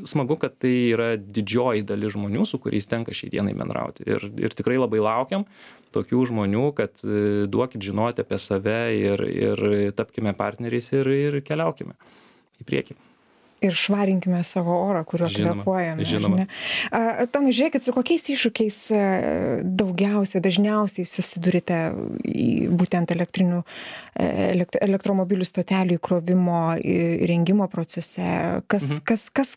smagu 0.09 0.37
kad 0.41 0.57
tai 0.63 0.73
yra 0.95 1.13
didžioji 1.17 1.85
dalis 1.89 2.15
žmonių 2.17 2.47
su 2.49 2.61
kuriais 2.63 2.89
tenka 2.91 3.15
šiai 3.17 3.33
dienai 3.37 3.55
bendrauti. 3.59 4.07
Ir 4.09 4.27
ir 4.41 4.57
tikrai 4.57 4.81
labai 4.81 5.03
laukiam 5.05 5.47
tokių 5.95 6.25
žmonių 6.33 6.67
kad 6.79 7.05
e, 7.05 7.47
duokit 7.53 7.85
žinoti 7.85 8.25
apie 8.25 8.41
save 8.41 8.81
ir 8.99 9.25
ir 9.29 9.65
tapkime 9.99 10.35
partneriais 10.37 10.93
ir 10.97 11.13
ir 11.17 11.41
keliaukime 11.47 11.97
į 12.63 12.69
priekį 12.69 12.99
ir 13.63 13.77
švarinkime 13.79 14.43
savo 14.47 14.75
orą, 14.89 15.05
kuriuo 15.09 15.31
kvėpuojame. 15.33 16.07
Žinoma. 16.09 16.47
Tomai, 17.35 17.55
žiūrėkit, 17.55 17.87
su 17.87 17.95
kokiais 17.95 18.27
iššūkiais 18.35 18.79
e, 18.93 19.03
daugiausiai, 19.63 20.43
dažniausiai 20.45 21.07
susidurite 21.09 21.79
būtent 22.73 23.15
elektrinių, 23.15 23.63
e, 24.17 24.67
elektromobilių 24.83 25.47
stotelių 25.49 25.99
įkrovimo 26.01 26.63
įrengimo 26.83 27.69
procese. 27.73 28.63
Kas, 28.67 28.89
mhm. 28.89 29.03
kas, 29.09 29.29
kas 29.35 29.57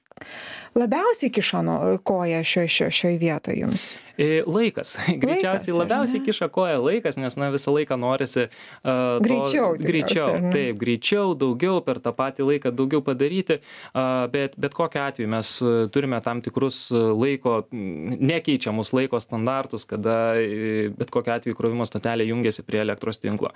labiausiai 0.77 1.33
kiša 1.33 1.63
koją 2.03 2.43
šioje 2.43 2.73
šio, 2.77 2.91
šio 2.91 3.15
vietoje 3.19 3.61
jums? 3.63 3.93
E, 4.17 4.43
laikas. 4.47 4.93
Greičiausiai 5.23 5.73
laikas, 5.73 5.79
labiausiai 5.81 6.23
kiša 6.23 6.47
koją 6.55 6.79
laikas, 6.83 7.17
nes 7.19 7.35
na, 7.39 7.49
visą 7.53 7.73
laiką 7.75 7.97
norisi 7.99 8.45
uh, 8.47 9.17
greičiau. 9.23 9.73
To, 9.75 9.83
greičiau, 9.83 10.29
taip, 10.53 10.79
greičiau, 10.79 11.33
daugiau 11.39 11.81
per 11.83 11.99
tą 12.03 12.13
patį 12.15 12.47
laiką 12.51 12.71
daugiau 12.75 13.03
padaryti. 13.03 13.59
Uh, 13.59 13.94
bet 14.31 14.55
bet 14.58 14.73
kokiu 14.73 15.01
atveju 15.01 15.29
mes 15.31 15.51
e, 15.62 15.73
turime 15.91 16.19
tam 16.21 16.41
tikrus 16.43 16.89
e, 16.91 16.99
laiko 16.99 17.62
nekeičiamus 17.71 18.91
laiko 18.93 19.19
standartus 19.23 19.86
kada 19.88 20.17
e, 20.36 20.89
bet 20.97 21.12
kokiu 21.13 21.36
atveju 21.36 21.55
įkrovimo 21.55 21.88
stotelė 21.88 22.27
jungiasi 22.27 22.65
prie 22.67 22.81
elektros 22.84 23.21
tinklo. 23.23 23.53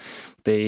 Tai 0.47 0.59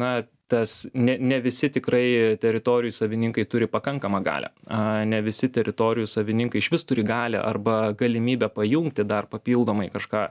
na 0.00 0.10
tas 0.48 0.86
ne 0.94 1.16
ne 1.18 1.38
visi 1.42 1.68
tikrai 1.74 2.36
teritorijų 2.42 2.94
savininkai 2.94 3.44
turi 3.50 3.66
pakankamą 3.70 4.20
galią. 4.22 4.50
A 4.70 5.04
ne 5.08 5.18
visi 5.26 5.48
teritorijų 5.50 6.06
savininkai 6.06 6.62
išvis 6.62 6.86
turi 6.86 7.02
galią 7.06 7.42
arba 7.42 7.92
galimybę 7.98 8.48
pajungti 8.54 9.04
dar 9.04 9.26
papildomai 9.30 9.88
kažką. 9.94 10.22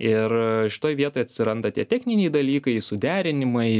Ir 0.00 0.34
šitoj 0.72 0.96
vietoj 0.96 1.26
atsiranda 1.26 1.72
tie 1.74 1.84
techniniai 1.84 2.32
dalykai 2.32 2.78
suderinimai 2.80 3.70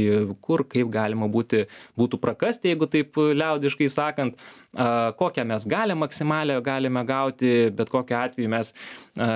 kur 0.44 0.66
kaip 0.68 0.92
galima 0.92 1.28
būti 1.32 1.64
būtų 1.98 2.20
prakasti 2.20 2.74
jeigu 2.74 2.90
taip 2.90 3.16
liaudiškai 3.16 3.88
sakant. 3.92 4.40
A 4.76 5.14
kokią 5.16 5.46
mes 5.48 5.64
galią 5.64 5.96
maksimalią 5.96 6.60
galime 6.60 7.00
gauti 7.08 7.70
bet 7.72 7.88
kokiu 7.88 8.18
atveju 8.18 8.50
mes 8.52 8.74
a 9.16 9.28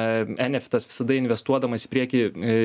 eneftas 0.44 0.84
visada 0.86 1.16
investuodamas 1.16 1.86
į 1.86 1.90
priekį 1.90 2.20
e, 2.22 2.56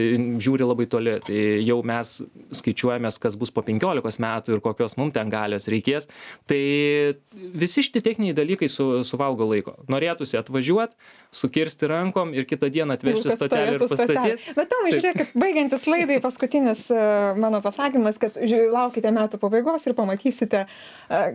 žiūri 0.44 0.68
labai 0.68 0.86
toli. 0.92 1.16
Tai 1.24 1.40
jau 1.64 1.80
mes 1.88 2.12
skaičiuojamės 2.60 3.22
kas 3.24 3.40
bus 3.40 3.54
po 3.56 3.64
penkių 3.64 3.77
penkiolikos 3.78 4.20
metų 4.24 4.58
ir 4.58 4.64
kokios 4.66 4.98
mum 4.98 5.12
ten 5.14 5.30
galios 5.30 5.70
reikės 5.70 6.10
tai 6.50 6.62
visi 7.34 7.86
šitie 7.86 8.02
techniniai 8.02 8.36
dalykai 8.38 8.70
su 8.72 9.04
suvalgo 9.08 9.48
laiko. 9.48 9.76
Norėtųsi 9.92 10.40
atvažiuot 10.40 10.96
sukirsti 11.32 11.88
rankom 11.92 12.34
ir 12.34 12.48
kitą 12.50 12.70
dieną 12.74 12.98
atvežti 12.98 13.32
stotelę 13.36 13.76
ir 13.76 13.84
pastatyt. 13.84 14.46
Bet 14.58 14.70
tomai 14.72 14.94
žiūrėkit 14.96 15.34
baigiantis 15.38 15.86
laidai 15.90 16.20
paskutinis 16.24 16.88
e, 16.94 17.02
mano 17.40 17.62
pasakymas 17.64 18.18
kad 18.22 18.38
laukite 18.74 19.12
metų 19.14 19.40
pabaigos 19.42 19.86
ir 19.88 19.96
pamatysite 19.98 20.64
e, 20.66 20.68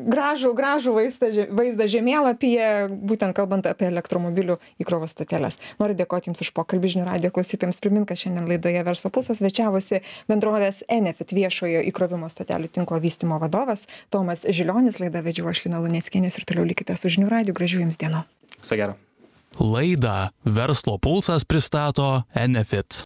gražų 0.02 0.54
gražų 0.58 0.96
vaizdą 0.96 1.30
vaizdą 1.52 1.88
žemėlapyje 1.92 2.70
būtent 3.12 3.36
kalbant 3.36 3.68
apie 3.68 3.88
elektromobilių 3.90 4.58
įkrovos 4.82 5.14
stoteles. 5.14 5.60
Noriu 5.80 5.96
dėkoti 5.98 6.30
jums 6.30 6.42
už 6.44 6.52
pokalbį 6.56 6.94
žinių 6.96 7.06
radijo 7.08 7.32
klausytojams 7.36 7.80
primint 7.84 8.08
kad 8.08 8.20
šiandien 8.20 8.48
laidoje 8.50 8.82
verslo 8.86 9.12
pulsas 9.14 9.42
svečiavosi 9.42 10.02
bendrovės 10.30 10.82
enefit 10.88 11.34
viešojo 11.36 11.84
įkrovimo 11.92 12.31
stotelių 12.32 12.72
tinklo 12.72 12.98
vystymo 13.02 13.38
vadovas 13.42 13.86
tomas 14.12 14.44
žilionis. 14.48 15.00
Laidą 15.02 15.24
vedžiau 15.24 15.52
aš 15.52 15.64
lina 15.66 15.80
luneckienė 15.84 16.32
ir 16.32 16.48
toliau 16.48 16.68
likite 16.68 16.96
su 16.98 17.12
žinių 17.12 17.30
radiju. 17.32 17.56
Gražių 17.56 17.86
jums 17.86 18.00
dienų. 18.00 18.26
Viso 18.58 18.78
gero. 18.80 18.98
Laidą 19.60 20.30
Verslo 20.44 20.98
pulsas 20.98 21.44
pristato 21.44 22.22
Enefit. 22.34 23.00